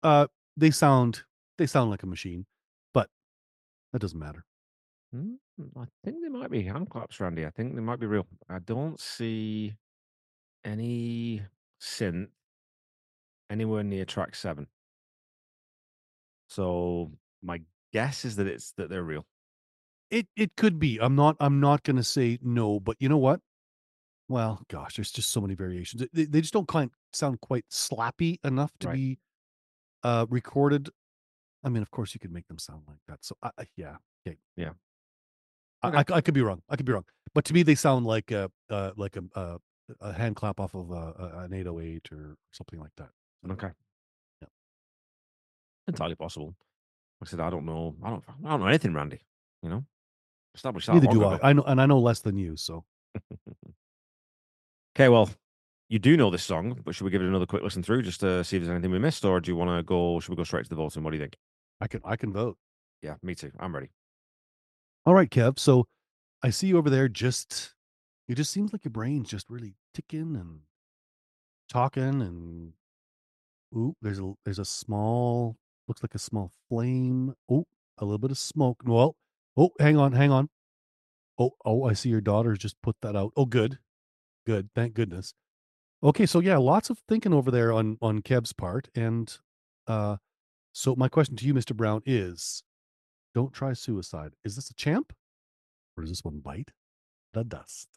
[0.03, 1.25] Uh, they sound
[1.57, 2.45] they sound like a machine,
[2.93, 3.09] but
[3.91, 4.45] that doesn't matter.
[5.15, 5.39] Mm,
[5.75, 7.43] I think they might be hand claps, Randy.
[7.47, 8.27] I think they might be real.
[8.47, 9.75] I don't see
[10.63, 11.41] any
[11.81, 12.29] synth
[13.49, 14.67] anywhere near track seven.
[16.49, 17.11] So
[17.41, 19.25] my guess is that it's that they're real.
[20.09, 20.99] It it could be.
[21.01, 23.41] I'm not I'm not gonna say no, but you know what?
[24.29, 26.03] Well, gosh, there's just so many variations.
[26.13, 28.95] They, they just don't quite sound quite slappy enough to Right.
[28.95, 29.19] be
[30.03, 30.89] uh recorded.
[31.63, 33.25] I mean, of course, you could make them sound like that.
[33.25, 34.71] So, I, I- yeah, okay, Yeah.
[35.83, 36.61] I, I, I could be wrong.
[36.69, 37.05] I could be wrong.
[37.33, 39.57] But to me, they sound like a uh, like a, a
[40.01, 43.09] a hand clap off of a, a, an 808 or something like that.
[43.49, 43.69] Okay.
[44.41, 44.47] Yeah.
[45.87, 46.55] Entirely possible.
[47.21, 47.95] Like I said, I don't know.
[48.03, 48.23] I don't.
[48.45, 49.19] I don't know anything, Randy.
[49.63, 49.85] You know,
[50.61, 51.39] that Neither do ago.
[51.41, 51.49] I.
[51.49, 52.55] I know, and I know less than you.
[52.57, 52.83] So
[54.97, 55.29] Okay, well,
[55.89, 58.19] you do know this song, but should we give it another quick listen through just
[58.21, 60.19] to see if there's anything we missed, or do you want to go?
[60.19, 61.03] Should we go straight to the voting?
[61.03, 61.35] What do you think?
[61.79, 62.57] I can I can vote.
[63.03, 63.51] Yeah, me too.
[63.59, 63.89] I'm ready.
[65.05, 65.59] All right, Kev.
[65.59, 65.85] So
[66.41, 67.07] I see you over there.
[67.07, 67.75] Just
[68.27, 70.61] it just seems like your brain's just really ticking and
[71.69, 72.73] talking and
[73.75, 75.55] ooh, there's a there's a small
[75.87, 77.33] looks like a small flame.
[77.49, 77.65] Oh,
[77.99, 78.81] a little bit of smoke.
[78.83, 79.15] Well,
[79.57, 80.49] oh, hang on, hang on.
[81.39, 83.33] Oh, oh, I see your daughter's just put that out.
[83.35, 83.79] Oh, good.
[84.45, 84.69] Good.
[84.73, 85.33] Thank goodness.
[86.03, 88.87] Okay, so yeah, lots of thinking over there on on Kev's part.
[88.95, 89.35] And
[89.87, 90.17] uh
[90.73, 91.75] so my question to you, Mr.
[91.75, 92.63] Brown, is
[93.33, 94.33] don't try suicide.
[94.45, 95.11] Is this a champ?
[95.97, 96.71] Or does this one bite
[97.33, 97.87] the dust?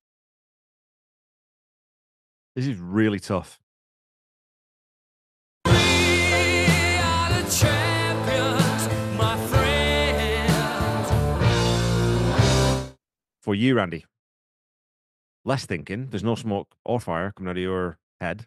[2.57, 3.61] This is really tough.
[13.51, 14.07] For you, Randy,
[15.44, 16.07] less thinking.
[16.11, 18.46] There's no smoke or fire coming out of your head.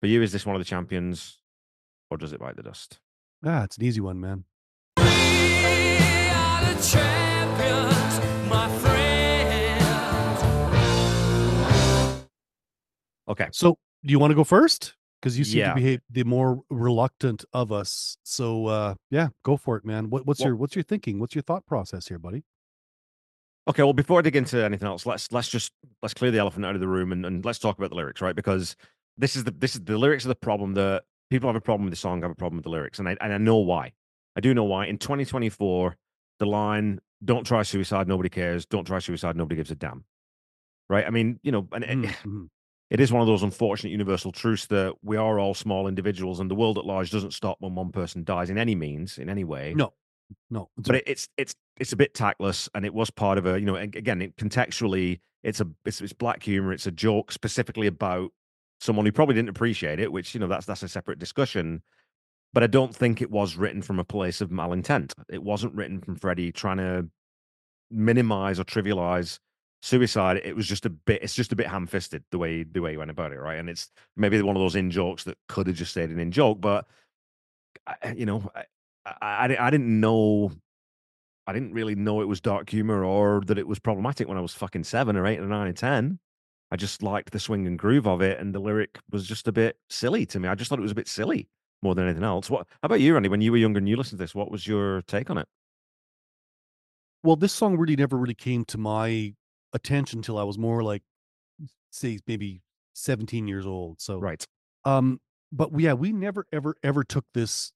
[0.00, 1.42] For you, is this one of the champions,
[2.10, 2.98] or does it bite the dust?
[3.44, 4.44] Ah, it's an easy one, man.
[13.28, 13.48] Okay.
[13.52, 14.94] So do you want to go first?
[15.20, 15.74] Because you seem Yeah.
[15.74, 18.16] to be the more reluctant of us.
[18.22, 20.08] So uh yeah, go for it, man.
[20.08, 21.18] What, what's Well- your what's your thinking?
[21.20, 22.44] What's your thought process here, buddy?
[23.70, 26.66] Okay, well, before I dig into anything else, let's let's just let's clear the elephant
[26.66, 28.34] out of the room and, and let's talk about the lyrics, right?
[28.34, 28.74] Because
[29.16, 31.84] this is the this is the lyrics are the problem that people have a problem
[31.84, 33.92] with the song, have a problem with the lyrics, and I and I know why.
[34.34, 34.86] I do know why.
[34.86, 35.96] In 2024,
[36.40, 38.66] the line "Don't try suicide, nobody cares.
[38.66, 40.04] Don't try suicide, nobody gives a damn."
[40.88, 41.06] Right?
[41.06, 42.48] I mean, you know, and it- Mm, mhm.
[42.90, 46.50] it is one of those unfortunate universal truths that we are all small individuals, and
[46.50, 49.44] the world at large doesn't stop when one person dies in any means, in any
[49.44, 49.92] way No,
[50.50, 50.68] no.
[50.76, 53.66] but it, it's it's it's a bit tactless and it was part of a you
[53.66, 58.30] know again it, contextually it's a it's, it's black humor it's a joke specifically about
[58.80, 61.82] someone who probably didn't appreciate it which you know that's that's a separate discussion
[62.52, 66.00] but i don't think it was written from a place of malintent it wasn't written
[66.00, 67.06] from freddie trying to
[67.90, 69.38] minimize or trivialize
[69.82, 72.92] suicide it was just a bit it's just a bit ham-fisted the way the way
[72.92, 75.66] he went about it right and it's maybe one of those in jokes that could
[75.66, 76.86] have just stayed an in joke but
[78.14, 78.50] you know
[79.06, 80.52] I, I, I didn't know
[81.46, 84.40] I didn't really know it was dark humor or that it was problematic when I
[84.40, 86.18] was fucking seven or eight or nine or ten.
[86.70, 89.52] I just liked the swing and groove of it, and the lyric was just a
[89.52, 90.48] bit silly to me.
[90.48, 91.48] I just thought it was a bit silly
[91.82, 92.48] more than anything else.
[92.48, 92.68] What?
[92.70, 93.28] How about you, Randy?
[93.28, 95.48] When you were younger and you listened to this, what was your take on it?
[97.22, 99.34] well, this song really never really came to my
[99.72, 101.02] attention until I was more like
[101.90, 102.62] say maybe
[102.94, 104.00] 17 years old.
[104.00, 104.44] So Right.
[104.84, 105.20] um
[105.52, 107.72] but yeah, we never ever ever took this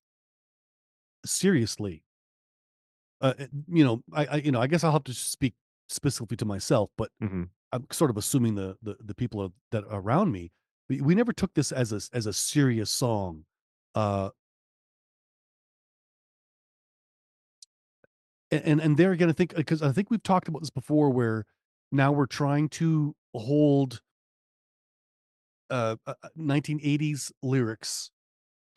[1.25, 2.05] seriously.
[3.21, 5.55] Uh uh, you know, I, I you know, I guess I'll have to speak
[5.89, 9.85] specifically to myself, but hmm I'm sort of assuming the the, the people of, that
[9.85, 10.53] are around me.
[10.89, 13.45] We, we never took this as a as a serious song.
[13.95, 14.31] Uh
[18.51, 21.45] and and there again, I think because I think we've talked about this before, where
[21.91, 24.01] now we're trying to hold
[25.71, 28.11] uh, uh, uh, 1980s lyrics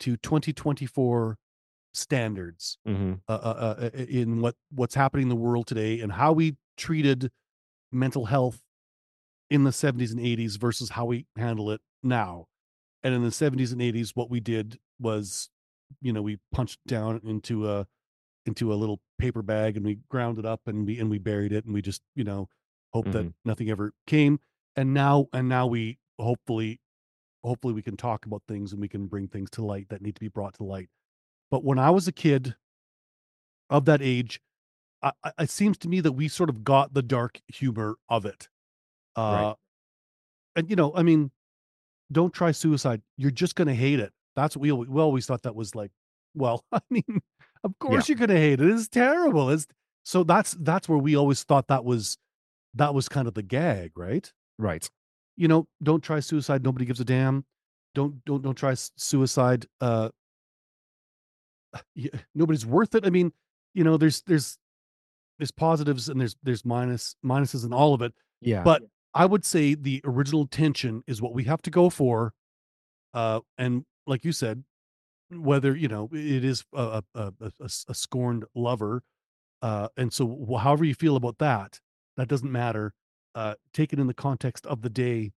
[0.00, 1.38] to 2024
[1.94, 6.32] standards hmm uh, uh, uh, in what what's happening in the world today and how
[6.32, 7.30] we treated
[7.92, 8.62] mental health
[9.50, 12.46] in the 70s and 80s versus how we handle it now.
[13.02, 15.50] And in the 70s and 80s, what we did was,
[16.00, 17.86] you know, we punched down into a
[18.46, 21.52] into a little paper bag and we ground it up and we and we buried
[21.52, 22.48] it and we just, you know,
[22.92, 23.34] hope that Mhm.
[23.44, 24.40] nothing ever came.
[24.76, 26.80] And now and now we hopefully
[27.44, 30.14] hopefully we can talk about things and we can bring things to light that need
[30.16, 30.90] to be brought to light.
[31.50, 32.54] But when I was a kid
[33.70, 34.40] of that age,
[35.02, 38.26] I, I, it seems to me that we sort of got the dark humor of
[38.26, 38.48] it.
[39.16, 39.54] Uh, Right.
[40.56, 41.30] And you know, I mean,
[42.10, 43.02] don't try suicide.
[43.16, 44.12] You're just going to hate it.
[44.34, 45.90] That's what we, we always thought that was like.
[46.34, 47.20] Well, I mean,
[47.64, 48.68] of course you're going to hate it.
[48.68, 49.50] It's terrible.
[49.50, 49.66] It's
[50.04, 52.16] so that's that's where we always thought that was
[52.74, 54.30] that was kind of the gag, right?
[54.58, 54.88] Right.
[55.36, 56.64] you know, don't try suicide.
[56.64, 57.44] Nobody gives a damn.
[57.94, 59.66] Don't don't don't try suicide.
[59.80, 60.08] Uh,
[62.34, 63.06] nobody's worth it.
[63.06, 63.32] I mean,
[63.74, 64.58] you know, there's there's
[65.38, 68.12] there's positives and there's there's minus minuses and all of it.
[68.40, 68.62] Yeah.
[68.62, 68.82] But
[69.14, 72.32] I would say the original tension is what we have to go for.
[73.14, 74.64] Uh, and like you said,
[75.30, 77.02] whether you know it is a
[77.92, 79.02] scorned lover,
[79.62, 81.80] uh, and so however you feel about that,
[82.16, 82.94] that doesn't matter.
[83.34, 85.32] Uh, take it in the context of the day.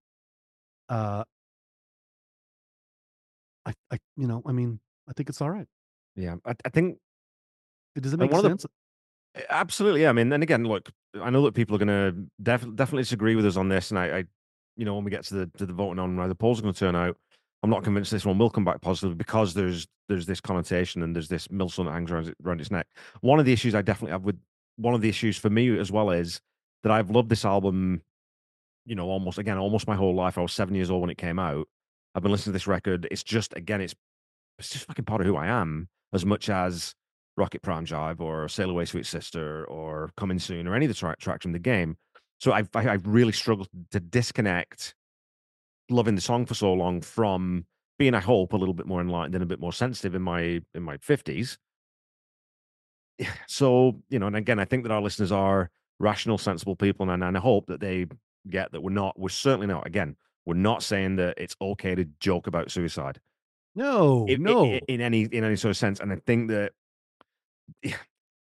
[0.90, 1.24] Uh,
[3.66, 5.68] I, I, you know, I mean, I think it's all right.
[6.16, 6.36] Yeah.
[6.46, 6.98] I, I think
[8.00, 8.66] Does it make of the- sense?
[9.50, 10.02] Absolutely.
[10.02, 10.10] Yeah.
[10.10, 10.90] I mean, and again, look,
[11.22, 13.98] I know that people are going to def- definitely disagree with us on this, and
[14.00, 14.24] I, I,
[14.76, 16.64] you know, when we get to the to the voting on how the polls are
[16.64, 17.16] going to turn out,
[17.64, 21.16] I'm not convinced this one will come back positive because there's there's this connotation and
[21.16, 22.88] there's this millstone that hangs around, it- around its neck.
[23.22, 24.38] One of the issues I definitely have with
[24.76, 26.42] one of the issues for me as well is
[26.84, 28.02] that I've loved this album.
[28.86, 30.38] You know, almost again, almost my whole life.
[30.38, 31.68] I was seven years old when it came out.
[32.16, 33.08] I've been listening to this record.
[33.12, 33.96] It's just again, it's
[34.60, 36.94] it's just fucking part of who I am as much as
[37.38, 40.90] Rock It Prime Jive or Sail Away Sweet Sister or Coming Soon or any of
[40.90, 41.98] the track tracks from the game.
[42.40, 44.96] So I've I, I've really struggled to disconnect
[45.90, 47.66] loving the song for so long from
[48.00, 50.62] being, I hope, a little bit more enlightened and a bit more sensitive in my
[50.74, 51.58] in my fifties.
[53.48, 57.24] So you know, and again, I think that our listeners are rational, sensible people, and,
[57.24, 58.08] and I hope that they
[58.50, 59.20] get that we're not.
[59.20, 59.86] We're certainly not.
[59.86, 63.20] Again, we're not saying that it's okay to joke about suicide.
[63.76, 64.80] No, no.
[64.88, 66.00] in any in any sort of sense.
[66.00, 66.74] And I think that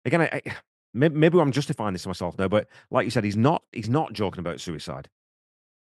[0.06, 0.56] again, I, I
[0.94, 4.14] maybe, I'm justifying this to myself now, but like you said, he's not he's not
[4.14, 5.08] joking about suicide.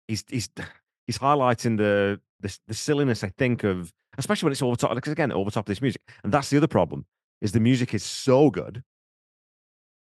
[0.07, 0.49] He's he's
[1.07, 3.23] he's highlighting the the, the silliness.
[3.23, 6.01] I think of especially when it's over top because again over top of this music,
[6.23, 7.05] and that's the other problem
[7.41, 8.83] is the music is so good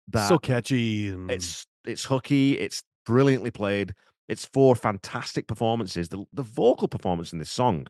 [0.09, 3.95] that so catchy and it's it's hooky, it's brilliantly played.
[4.29, 6.09] It's four fantastic performances.
[6.09, 7.87] The the vocal performance in this song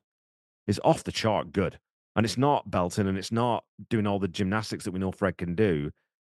[0.70, 1.78] is off the chart good.
[2.16, 5.36] And it's not belting and it's not doing all the gymnastics that we know Fred
[5.38, 5.90] can do.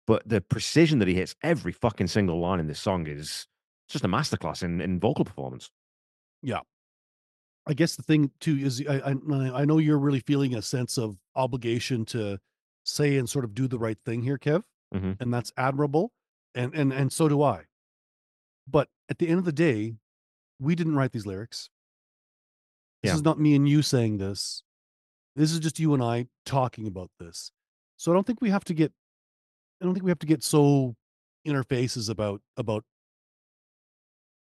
[0.07, 3.47] But the precision that he hits every fucking single line in this song is
[3.89, 5.71] just a masterclass in, in vocal performance.
[6.43, 6.61] Yeah.
[7.67, 10.99] I guess the thing too is I, I I know you're really feeling a sense
[10.99, 12.39] of obligation to
[12.85, 14.63] say and sort of do the right thing here, Kev,
[14.95, 15.17] Mhm.
[15.21, 16.13] and that's admirable,
[16.55, 17.65] and and and so do I.
[18.69, 19.95] But at the end of the day,
[20.61, 21.71] we didn't write these lyrics.
[23.05, 23.17] This Yeah.
[23.17, 24.63] is not me and you saying this.
[25.37, 27.53] This is just you and I talking about this.
[27.99, 28.95] So I don't think we have to get.
[29.79, 30.97] I don't think we have to get so
[31.45, 32.83] in our faces about about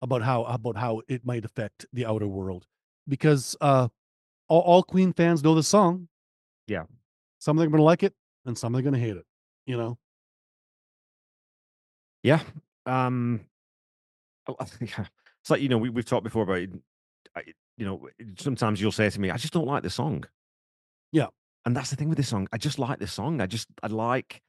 [0.03, 2.67] about how about how it might affect the outer world
[3.07, 3.87] because uh
[4.47, 6.07] all, all queen fans know the song
[6.67, 6.83] Yeah.
[7.39, 8.13] some of them are gonna like it
[8.45, 9.25] and some are gonna hate it
[9.65, 9.97] you know
[12.21, 12.43] Yeah.
[12.85, 13.45] Um,
[14.47, 14.55] oh.
[15.41, 16.67] It's like, you know, we, we've talked before about,
[17.35, 17.43] I,
[17.77, 18.07] you know,
[18.37, 20.25] sometimes you'll say to me, I just don't like the song.
[21.11, 21.27] Yeah.
[21.65, 22.47] And that's the thing with this song.
[22.53, 23.41] I just like this song.
[23.41, 24.41] I just, I like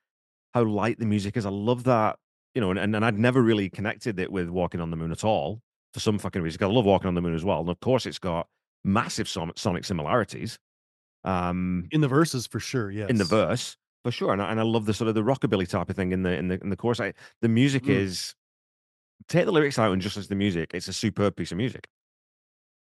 [0.55, 1.47] how light the music is.
[1.47, 2.19] I love that,
[2.55, 5.13] you know, and, and, and I'd never really connected it with Walking on the Moon
[5.13, 5.61] at all
[5.95, 6.63] for some fucking reason.
[6.63, 7.61] I love Walking on the Moon as well.
[7.61, 8.49] And of course, it's got
[8.85, 10.59] massive sonic similarities.
[11.25, 14.61] Um, in the verses for sure yes in the verse for sure, and I, and
[14.61, 16.71] I love the sort of the rockabilly type of thing in the in the in
[16.71, 17.01] the chorus.
[17.01, 17.97] I, the music Mm.
[17.97, 18.35] is
[19.27, 21.89] take the lyrics out and just as the music, it's a superb piece of music.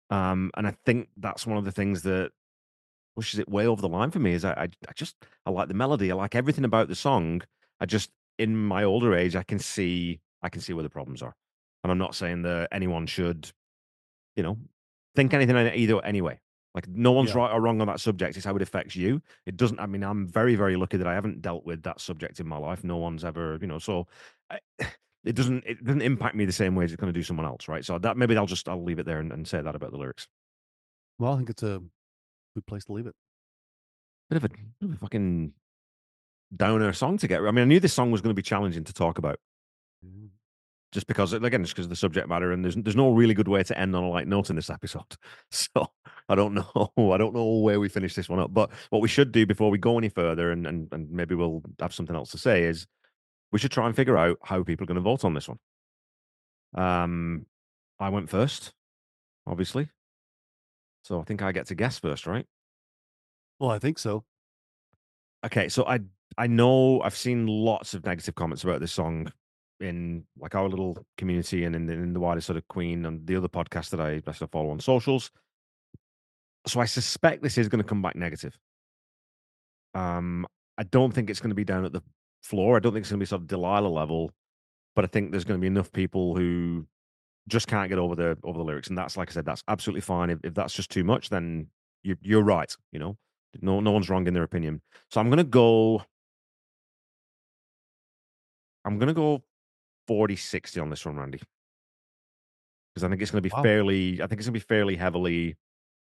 [0.09, 2.31] Um, and I think that's one of the things that
[3.15, 4.33] pushes it way over the line for me.
[4.33, 7.41] Is I, I I just I like the melody, I like everything about the song.
[7.79, 11.21] I just in my older age, I can see I can see where the problems
[11.21, 11.35] are,
[11.83, 13.51] and I'm not saying that anyone should,
[14.35, 14.57] you know,
[15.15, 16.39] think anything either anyway.
[16.75, 17.37] Like no one's Yeah.
[17.37, 18.35] right or wrong on that subject.
[18.35, 19.21] It's how it affects you.
[19.45, 19.79] It doesn't.
[19.79, 22.57] I mean, I'm very, very lucky that I haven't dealt with that subject in my
[22.57, 22.83] life.
[22.83, 23.79] No one's ever, you know.
[23.79, 24.07] So
[24.49, 24.59] I,
[25.25, 25.63] it doesn't.
[25.65, 27.83] It doesn't impact me the same way as it's going to do someone else, right?
[27.83, 29.97] So that maybe I'll just I'll leave it there and, and say that about the
[29.97, 30.27] lyrics.
[31.19, 31.81] well i think it's a
[32.55, 33.15] good place to leave it
[34.29, 35.53] Bit of a, bit of a fucking
[36.55, 37.41] downer song to get.
[37.41, 39.37] I mean, I knew this song was going to be challenging to talk about.
[40.91, 43.47] just because again, just because of the subject matter, and there's there's no really good
[43.47, 45.15] way to end on a light note in this episode.
[45.51, 45.87] So
[46.27, 48.51] I don't know, I don't know where we finish this one up.
[48.53, 51.61] But what we should do before we go any further, and and, and maybe we'll
[51.79, 52.87] have something else to say, is
[53.51, 55.59] we should try and figure out how people are going to vote on this one.
[56.75, 57.45] Um,
[57.99, 58.73] I went first,
[59.47, 59.89] obviously,
[61.03, 62.45] so I think I get to guess first, right?
[63.57, 64.25] well i think so
[65.45, 65.99] Okay, so I
[66.37, 69.31] I know I've seen lots of negative comments about this song
[69.79, 73.25] in like our little community and in the, in the wider sort of Queen and
[73.27, 75.29] the other podcasts that I, of follow on socials.
[76.65, 78.57] So I suspect this is going to come back negative.
[79.93, 82.01] Um, I don't think it's going to be down at the
[82.45, 82.77] floor.
[82.77, 84.31] I don't think it's going to be sort of Delilah level,
[84.95, 86.85] but I think there's going to be enough people who
[87.47, 90.01] just can't get over the over the lyrics, and that's like I said, that's absolutely
[90.01, 90.29] fine.
[90.29, 91.67] If, if that's just too much, then
[92.03, 92.73] you, you're right.
[92.91, 93.17] You know,
[93.61, 94.81] no no one's wrong in their opinion.
[95.11, 96.03] So I'm going to go.
[98.85, 99.41] I'm going to go
[100.07, 101.41] 40 60 on this one, Randy.
[102.93, 103.63] Because I think it's going to be Wow.
[103.63, 105.57] fairly, I think it's going to be fairly heavily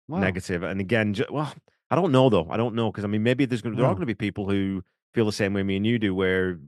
[0.08, 0.20] wow.
[0.20, 0.62] negative.
[0.62, 1.52] And again, ju- well,
[1.90, 2.46] I don't know though.
[2.48, 3.98] I don't know because I mean, maybe there's going to, there are hmm.
[3.98, 4.82] going to be people who
[5.14, 6.58] feel the same way me and you do, where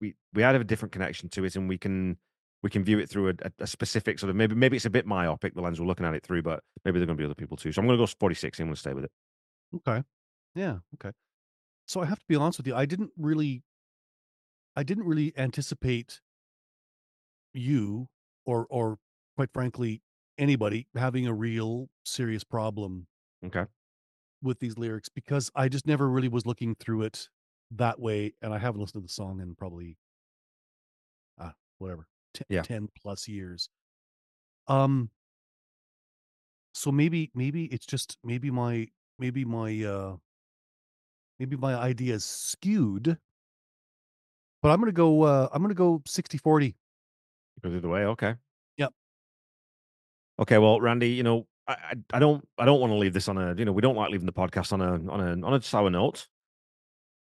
[0.00, 2.16] we we have a different connection to it, and we can
[2.62, 5.06] we can view it through a, a, specific sort of maybe maybe it's a bit
[5.06, 7.24] myopic the lens we're looking at it through, but maybe there are going to be
[7.24, 7.72] other people too.
[7.72, 9.10] So I'm going to go 40 60 I'm going to stay with it.
[9.76, 10.02] Okay.
[10.54, 10.78] Yeah.
[10.94, 11.12] Okay.
[11.86, 12.74] So I have to be honest with you.
[12.74, 13.62] I didn't really,
[14.76, 16.20] I didn't really anticipate
[17.54, 18.08] you
[18.44, 18.98] or, or
[19.36, 20.02] quite frankly,
[20.36, 23.06] anybody having a real serious problem
[23.44, 23.64] Okay.
[24.42, 27.28] with these lyrics because I just never really was looking through it
[27.72, 28.34] that way.
[28.42, 29.96] And I haven't listened to the song in probably,
[31.38, 32.62] ah, whatever, t- Yeah.
[32.62, 33.68] 10 plus years.
[34.66, 35.10] Um,
[36.74, 38.88] so maybe, maybe it's just, maybe my,
[39.18, 40.16] maybe my, uh,
[41.38, 43.18] maybe my idea is skewed
[44.62, 45.22] But I'm gonna go.
[45.22, 46.74] Uh, I'm gonna go 60-40.
[47.62, 48.04] Go the other way.
[48.06, 48.34] Okay.
[48.76, 48.92] Yep.
[50.40, 50.58] Okay.
[50.58, 53.38] Well, Randy, you know, I, I, I don't, I don't want to leave this on
[53.38, 55.62] a, you know, we don't like leaving the podcast on a, on a, on a
[55.62, 56.26] sour note.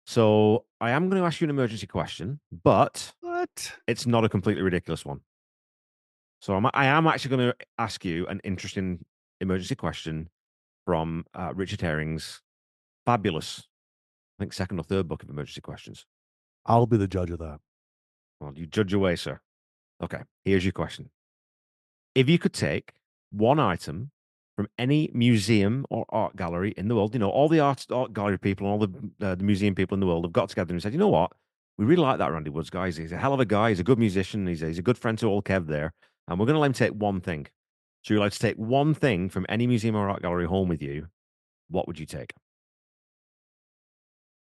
[0.07, 3.73] So I am going to ask you an emergency question, but What?
[3.89, 5.21] it's not a completely ridiculous one.
[6.41, 9.05] So I'm, I am actually going to ask you an interesting
[9.41, 10.29] emergency question
[10.85, 12.41] from uh, Richard Herring's
[13.05, 13.67] fabulous,
[14.39, 16.07] I think, second or third book of emergency questions.
[16.67, 17.59] I'll be the judge of that.
[18.41, 19.41] Well, you judge away, sir.
[20.03, 21.11] Okay, here's your question.
[22.15, 22.93] If you could take
[23.31, 24.13] one item
[24.57, 28.15] from any museum or art gallery in the world, you know, all the art, art
[28.15, 30.73] gallery people and all the, uh, the museum people in the world have got together
[30.73, 31.33] and said, you know what?
[31.77, 32.87] We really like that Randy Woods guy.
[32.91, 33.69] He's, a hell of a guy.
[33.69, 34.47] He's a good musician.
[34.47, 35.93] He's a, he's a good friend to all Kev there.
[36.27, 37.47] And we're going to let him take one thing.
[38.03, 40.81] So you're allowed to take one thing from any museum or art gallery home with
[40.81, 41.09] you.
[41.69, 42.33] What would you take?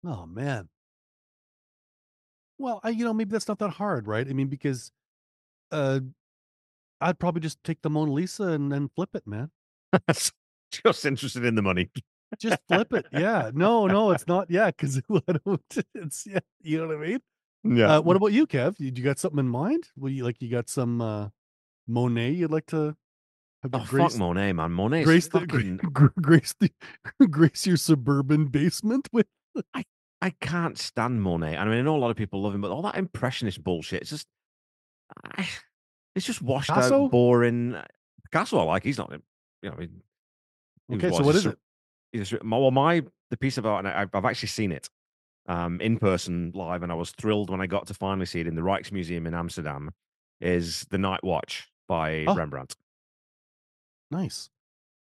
[0.04, 0.70] Oh man.
[2.58, 4.28] Well, I, you know, maybe that's not that hard, right?
[4.28, 4.92] I mean, because
[5.72, 6.00] uh,
[7.00, 9.52] I'd probably just take the Mona Lisa and then flip it, man.
[10.72, 11.90] Just interested in the money.
[12.40, 13.06] Just flip it.
[13.12, 13.52] Yeah.
[13.54, 14.50] No, no, it's not.
[14.50, 15.62] Yeah, because I don't.
[15.96, 16.40] It's yeah.
[16.62, 17.20] You know what I mean?
[17.78, 17.98] Yeah.
[17.98, 18.80] Uh, what about you, Kev?
[18.80, 19.90] You, you got something in mind?
[19.98, 21.28] Well, you like you got some uh,
[21.88, 22.96] Monet you'd like to
[23.64, 24.72] have oh, grace, fuck Monet, man.
[24.72, 26.72] Monet's grace the fucking gra- grace the
[27.28, 29.28] grace your suburban basement with?
[30.22, 31.58] I can't stand Monet.
[31.58, 34.02] I mean, I know a lot of people love him, but all that impressionist bullshit,
[34.02, 34.28] it's just,
[35.36, 35.50] I,
[36.16, 37.06] it's just washed Picasso?
[37.06, 37.76] out, boring.
[38.26, 38.84] Picasso, I like.
[38.84, 39.12] He's not,
[39.62, 39.76] you know.
[39.80, 39.88] He
[40.96, 42.44] was Okay, so what, is it?
[42.44, 44.90] my- well, my the piece of art, and I, I've actually seen it
[45.48, 48.48] um, in person live, and I was thrilled when I got to finally see it
[48.48, 49.92] in the Rijksmuseum in Amsterdam.
[50.42, 52.36] Is the Night Watch by Oh.
[52.36, 52.76] Rembrandt?
[54.10, 54.50] Nice.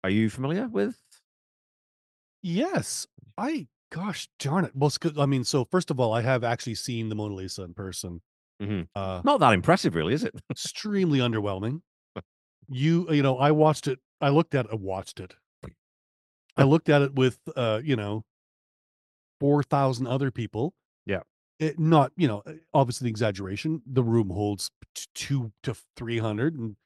[0.05, 0.99] Are you familiar with?
[2.43, 3.07] Yes.
[3.37, 4.73] I gosh darn it.
[4.75, 7.75] Well, I mean, so first of all, I have actually seen the Mona Lisa in
[7.75, 8.21] person.
[8.61, 8.89] Mhm.
[8.95, 10.35] Uh Not that impressive, really, is it?
[10.51, 11.81] extremely underwhelming.
[12.69, 13.99] You you know, I watched it.
[14.21, 14.73] I looked at it.
[14.73, 15.35] I watched it.
[16.57, 18.25] I looked at it with uh, you know,
[19.39, 20.75] four thousand other people.
[21.07, 21.21] Yeah.
[21.61, 22.43] It not you know,
[22.75, 23.83] obviously the exaggeration.
[23.87, 26.77] The room holds t- two to three hundred, and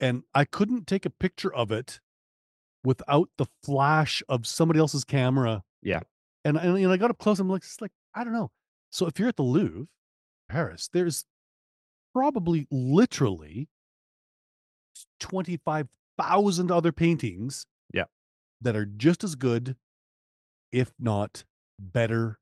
[0.00, 2.00] and I couldn't take a picture of it
[2.84, 5.64] without the flash of somebody else's camera.
[5.82, 6.00] Yeah.
[6.44, 7.40] And and, and I got up close.
[7.40, 8.50] I'm like, it's like I don't know.
[8.90, 9.86] So if you're at the Louvre,
[10.48, 11.24] Paris, there's
[12.14, 13.68] probably literally
[16.26, 18.04] 25,000 other paintings Yeah.
[18.60, 19.76] that are just as good
[20.72, 21.44] if not
[21.78, 22.38] better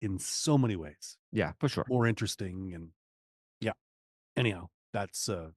[0.00, 1.84] in so many ways Yeah, for sure.
[1.88, 2.90] more interesting and
[3.60, 3.72] yeah
[4.36, 5.50] anyhow that's uh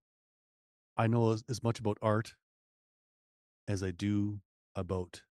[0.97, 2.35] i know as, as much about art
[3.67, 4.39] as i do
[4.75, 5.23] about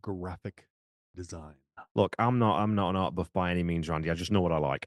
[0.00, 0.68] graphic
[1.14, 1.54] design
[1.94, 4.10] Look, I'm not I'm not an art buff by any means, Randy.
[4.10, 4.86] I just know what I like.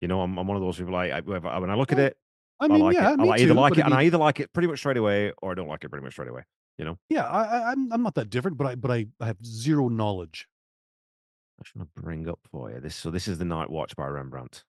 [0.00, 0.92] You know, I'm, I'm one of those people.
[0.92, 2.16] Like, I, when I look at it,
[2.60, 3.20] i I mean like yeah it.
[3.20, 5.32] I like- either like it, I and I either like it pretty much straight away,
[5.42, 6.42] or I don't like it pretty much straight away.
[6.78, 9.26] You know, yeah I, I i'm i'm not that different but i but i, I
[9.26, 10.46] have zero knowledge
[11.58, 12.94] I just want to bring up for you this.
[12.94, 14.62] So this is the Night Watch by Rembrandt,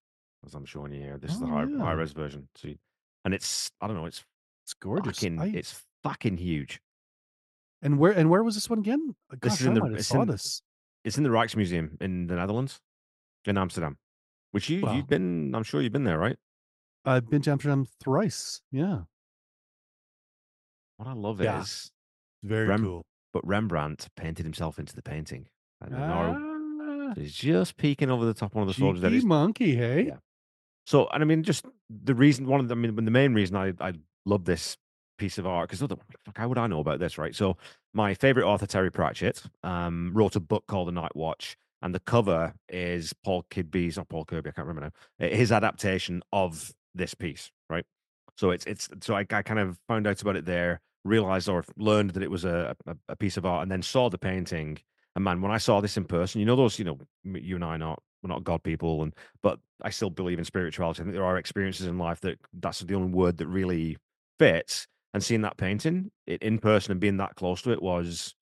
[0.44, 1.20] as I'm showing you here.
[1.20, 1.78] This is the Oh, high yeah.
[1.78, 2.48] high res version.
[2.56, 2.80] So, you-
[3.26, 4.24] and it's I don't know, it's
[4.66, 6.82] it's gorgeous fucking I- it's fucking huge.
[7.84, 9.94] and where and where was this one again Uh, This gosh is i in the-
[9.98, 10.64] it's saw in- this
[11.04, 12.82] It's in the Rijksmuseum in the Netherlands,
[13.46, 14.00] in Amsterdam.
[14.52, 14.96] Which you Wow.
[14.96, 16.38] you've been, I'm sure you've been there, right?
[17.06, 19.00] I've been to amsterdam thrice yeah
[20.98, 21.62] What I love Yeah.
[21.62, 21.92] is,
[22.44, 25.48] very Rem- cool but Rembrandt painted himself into the painting.
[25.82, 29.04] And ah, is just peeking over the top of one of the soldiers.
[29.04, 30.18] Cheeky monkey hey Yeah.
[30.88, 33.56] So, and I mean, just the reason, one of the, I mean, the main reason
[33.56, 33.94] I, I
[34.26, 34.76] love this
[35.20, 37.36] piece of art, because fuck, how would I know about this, right?
[37.36, 37.58] So,
[37.94, 42.00] my favorite author, Terry Pratchett, um, wrote a book called The Night Watch, and the
[42.00, 47.16] cover is Paul Kidby's, not Paul Kirby, I can't remember now, his adaptation of this
[47.16, 47.86] piece, right?
[48.38, 51.66] So, it's, it's, so I, I kind of found out about it there, realized or
[51.78, 54.78] learned that it was a, a, a piece of art, and then saw the painting.
[55.16, 57.66] And man, when I saw this in person, you know, those, you know, you and
[57.66, 61.02] I are not, we're not God people, and but I still believe in spirituality.
[61.02, 63.98] I think there are experiences in life that that's the only word that really
[64.38, 64.88] fits.
[65.14, 68.36] And seeing that painting it, in person and being that close to it was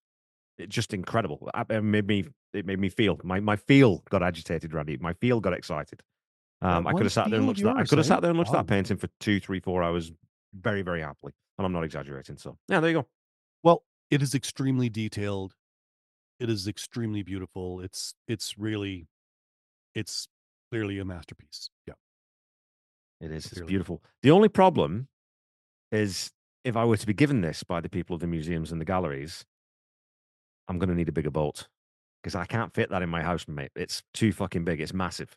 [0.58, 1.50] it just incredible.
[1.70, 4.98] It made me it made me feel my my feel got agitated, Randy.
[4.98, 6.02] My feel got excited.
[6.62, 7.78] Um, I could have sat there and looked at that.
[7.78, 10.12] I could have sat there and looked at that painting for two, three, four hours,
[10.54, 11.34] very, very happily.
[11.58, 12.38] And I'm not exaggerating.
[12.38, 13.08] So yeah, there you go.
[13.64, 15.54] Well, it is extremely detailed.
[16.40, 17.82] It is extremely beautiful.
[17.82, 19.08] It's it's really
[19.96, 20.28] it's
[20.72, 21.70] clearly a masterpiece.
[21.86, 21.94] Yeah.
[23.20, 23.52] It is.
[23.52, 24.04] It's beautiful.
[24.22, 25.08] The only problem
[25.92, 26.32] is
[26.64, 28.86] if I were to be given this by the people of the museums and the
[28.86, 29.46] galleries,
[30.68, 31.68] I'm going to need a bigger boat
[32.22, 33.72] because I can't fit that in my house, mate.
[33.76, 34.82] It's too fucking big.
[34.82, 35.36] It's massive.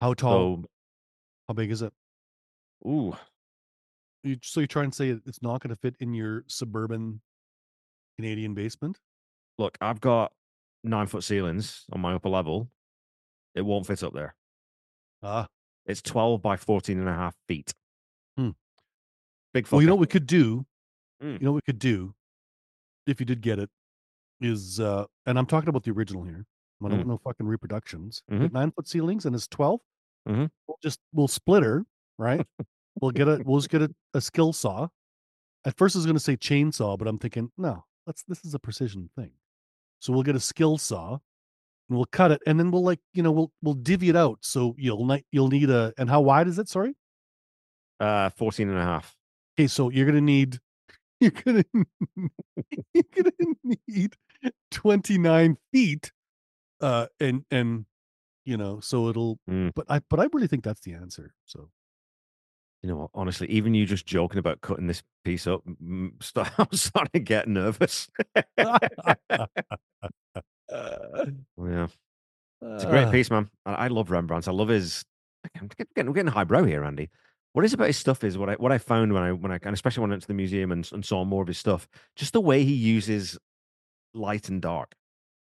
[0.00, 0.62] How tall?
[0.62, 0.64] So
[1.48, 1.92] How big is it?
[2.86, 3.14] Ooh,
[4.22, 7.20] You, so you're trying to say it's not going to fit in your suburban
[8.18, 8.98] Canadian basement?
[9.58, 10.32] look, I've got
[10.82, 12.70] nine foot ceilings on my upper level.
[13.54, 14.34] It won't fit up there.
[15.22, 15.48] Ah,
[15.84, 17.74] It's 12 by 14 and a half feet.
[18.38, 18.50] Hmm.
[19.52, 19.72] Big fucker.
[19.72, 20.64] well, you know what we could do?
[21.22, 21.32] Mm.
[21.40, 22.14] You know what we could do
[23.06, 23.68] if you did get it
[24.40, 26.46] is, uh, and I'm talking about the original here.
[26.82, 27.06] I don't Mm.
[27.08, 28.22] know fucking reproductions.
[28.30, 28.50] Mhm.
[28.52, 29.80] Nine foot ceilings and it's 12.
[30.28, 30.50] Mhm.
[30.66, 31.84] We'll just, we'll split her,
[32.18, 32.46] right?
[33.00, 34.88] we'll get a, we'll just get a, a skill saw.
[35.64, 38.54] At first, I was going to say chainsaw, but I'm thinking, no, let's, this is
[38.54, 39.30] a precision thing.
[40.00, 43.22] So we'll get a skill saw and we'll cut it and then we'll like, you
[43.22, 44.38] know, we'll, we'll divvy it out.
[44.42, 46.68] So you'll, ni- you'll need a, and how wide is it?
[46.68, 46.94] Sorry.
[48.00, 49.14] uh, 14 and a half.
[49.58, 50.58] Okay, so you're gonna need
[51.20, 51.64] you're gonna
[52.94, 54.14] you're gonna need
[54.70, 56.12] 29 feet.
[56.80, 57.84] Uh and and
[58.50, 59.70] you know, so it'll Mm.
[59.74, 61.32] but I but I really think that's the answer.
[61.46, 61.70] So
[62.82, 63.10] You know what?
[63.14, 65.62] Honestly, even you just joking about cutting this piece up,
[66.20, 68.08] start, I'm starting to get nervous.
[68.36, 69.46] yeah.
[72.62, 73.50] It's a great Uh, piece, man.
[73.66, 74.48] I, I love Rembrandt.
[74.48, 75.04] I love his.
[75.58, 77.10] I'm getting, we're getting highbrow here, Andy.
[77.52, 79.58] What is about his stuff is what I what I found when I when I
[79.62, 81.88] and especially when I went to the museum and, and saw more of his stuff.
[82.16, 83.38] Just the way he uses
[84.14, 84.94] light and dark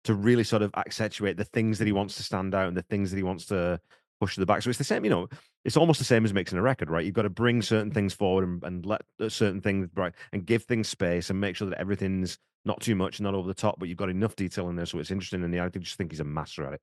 [0.08, 2.80] to really sort of accentuate the things that he wants to stand out and the
[2.80, 3.78] things that he wants to
[4.18, 4.62] push to the back.
[4.62, 5.28] So it's the same, you know.
[5.66, 7.04] It's almost the same as mixing a record, right?
[7.04, 10.46] You've got to bring certain things forward and, and let uh, certain things right and
[10.46, 13.78] give things space and make sure that everything's not too much, not over the top,
[13.78, 15.44] but you've got enough detail in there so it's interesting.
[15.44, 16.80] And yeah, I just think he's a master at it.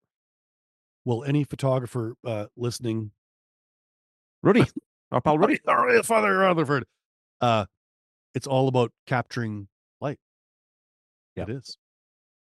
[1.04, 3.10] well, any photographer uh listening
[4.44, 4.66] Rudy,
[5.12, 5.60] our pal Rudy,
[6.04, 6.86] Father Rutherford.
[7.42, 7.66] Uh
[8.36, 9.68] it's all about capturing
[10.00, 10.20] light.
[11.48, 11.76] It is.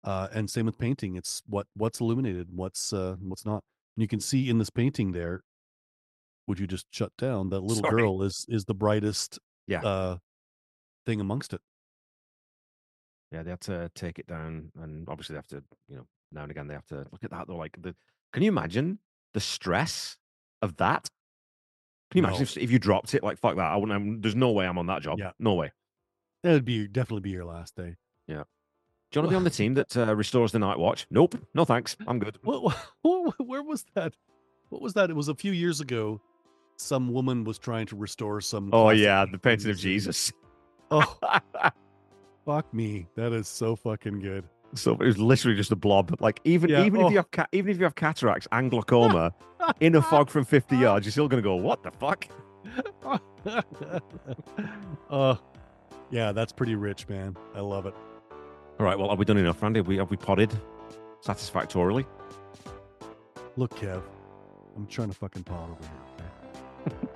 [0.04, 1.16] Uh and same with painting.
[1.16, 3.62] It's what what's illuminated, what's uh what's not.
[3.96, 5.42] And you can see in this painting there,
[6.46, 8.02] would you just shut down that little Sorry.
[8.02, 9.82] girl is is the brightest Yeah.
[9.82, 10.18] uh
[11.06, 11.60] thing amongst it.
[13.32, 16.42] Yeah, they have to take it down, and obviously they have to, you know, now
[16.42, 17.46] and again they have to look at that.
[17.46, 17.94] Though, like the,
[18.32, 18.98] can you imagine
[19.34, 20.16] the stress
[20.62, 21.08] of that?
[22.10, 22.42] Can you imagine No.
[22.42, 23.22] if, if you dropped it?
[23.22, 23.70] Like fuck that!
[23.70, 23.94] I wouldn't.
[23.94, 25.18] I'm, there's no way I'm on that job.
[25.20, 25.30] Yeah.
[25.38, 25.70] No way.
[26.42, 27.96] That would be definitely be your last day.
[29.10, 31.06] Do you want to be on the team that uh, restores the night watch?
[31.10, 31.34] Nope.
[31.52, 31.96] No thanks.
[32.06, 32.38] I'm good.
[32.42, 34.14] What, what, where was that?
[34.68, 35.10] What was that?
[35.10, 36.20] It was a few years ago.
[36.76, 38.70] Some woman was trying to restore some.
[38.72, 40.32] Oh yeah, the painting of Jesus.
[40.92, 41.18] Oh,
[42.46, 43.06] fuck me.
[43.16, 44.44] That is so fucking good.
[44.74, 46.16] so it was literally just a blob.
[46.20, 47.10] Like even Yeah, even if oh.
[47.10, 49.34] you have ca- even if you have cataracts and glaucoma
[49.80, 52.26] in a fog from 50 yards, you're still gonna go, what the fuck?
[55.10, 55.34] uh,
[56.10, 57.36] yeah, that's pretty rich, man.
[57.54, 57.94] I love it.
[58.80, 58.98] All right.
[58.98, 59.80] Well, have we done enough, Randy?
[59.80, 60.50] Have we have we podded
[61.20, 62.06] satisfactorily?
[63.56, 64.02] Look, Kev,
[64.74, 65.82] I'm trying to fucking pod over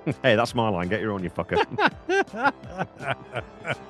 [0.03, 0.15] here.
[0.21, 0.89] hey, that's my line.
[0.89, 1.65] Get your own, you fucker.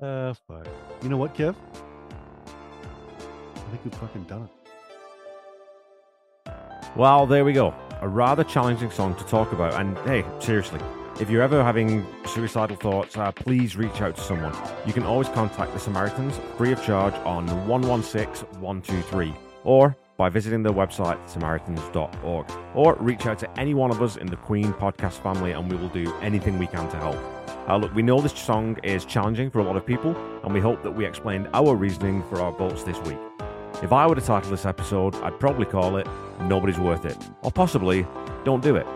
[0.00, 0.66] Uh, fuck.
[1.00, 1.54] You know what, Kev?
[3.54, 4.48] I think we've fucking done
[6.46, 6.52] it.
[6.96, 7.72] Well, there we go.
[8.00, 9.74] A rather challenging song to talk about.
[9.74, 10.80] And hey, seriously,
[11.20, 14.54] if you're ever having suicidal thoughts, uh, please reach out to someone.
[14.86, 19.34] You can always contact the Samaritans free of charge on 116 123
[19.64, 22.46] or by visiting their website, samaritans.org.
[22.74, 25.76] Or reach out to any one of us in the Queen podcast family and we
[25.76, 27.16] will do anything we can to help.
[27.68, 30.60] Uh, look, we know this song is challenging for a lot of people, and we
[30.60, 33.18] hope that we explained our reasoning for our votes this week.
[33.82, 36.06] If I were to title this episode, I'd probably call it
[36.42, 38.06] Nobody's Worth It, or possibly
[38.44, 38.86] Don't Do It.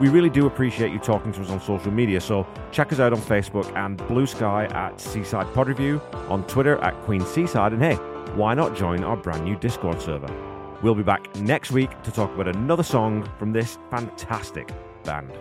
[0.00, 3.12] We really do appreciate you talking to us on social media, so check us out
[3.12, 7.82] on Facebook and Blue Sky at Seaside Pod Review, on Twitter at Queen Seaside, and
[7.82, 7.94] hey,
[8.34, 10.32] why not join our brand new Discord server?
[10.82, 14.72] We'll be back next week to talk about another song from this fantastic
[15.04, 15.32] band.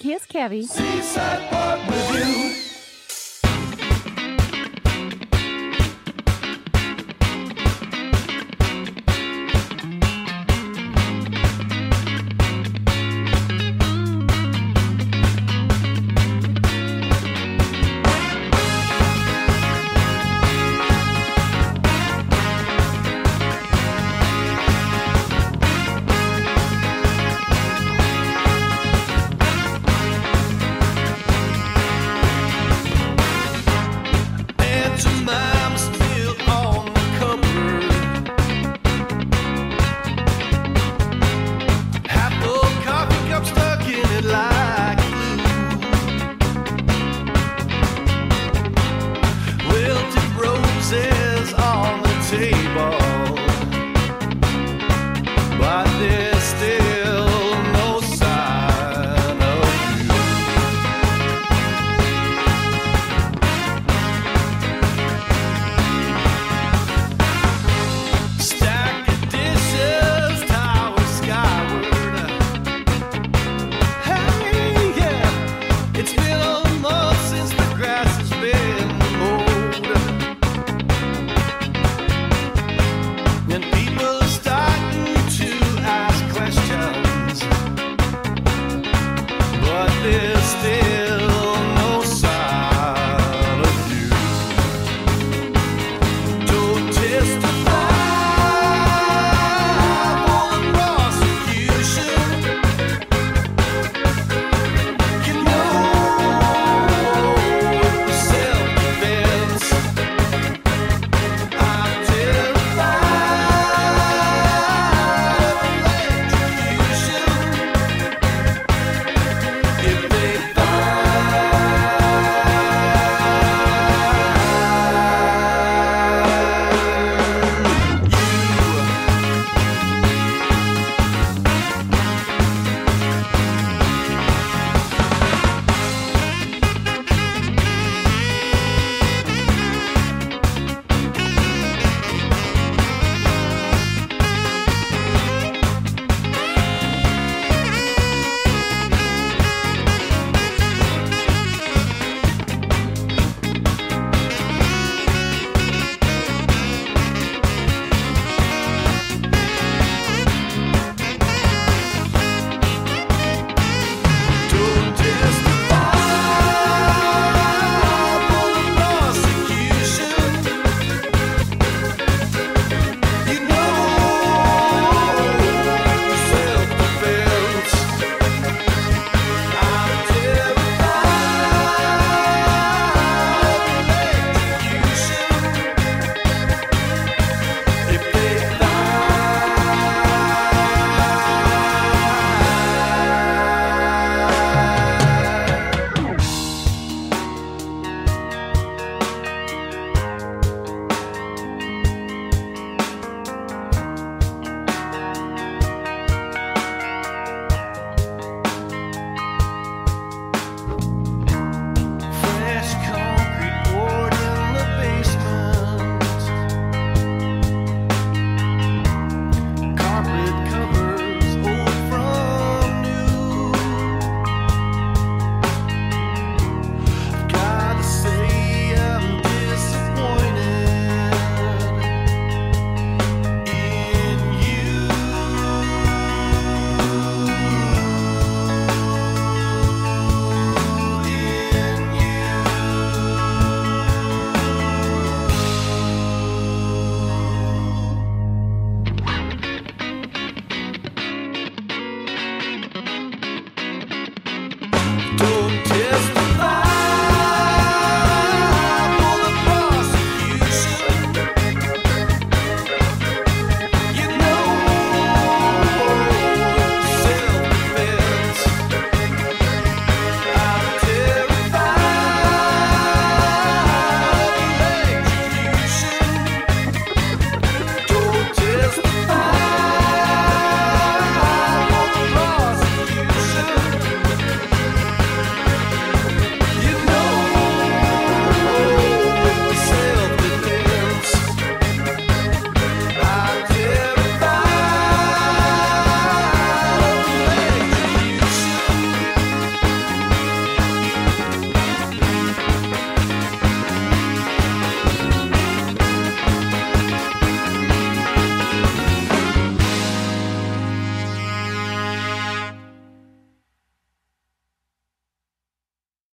[0.00, 0.66] Kiss, Kevy.
[0.66, 2.69] Seaside Pod Review.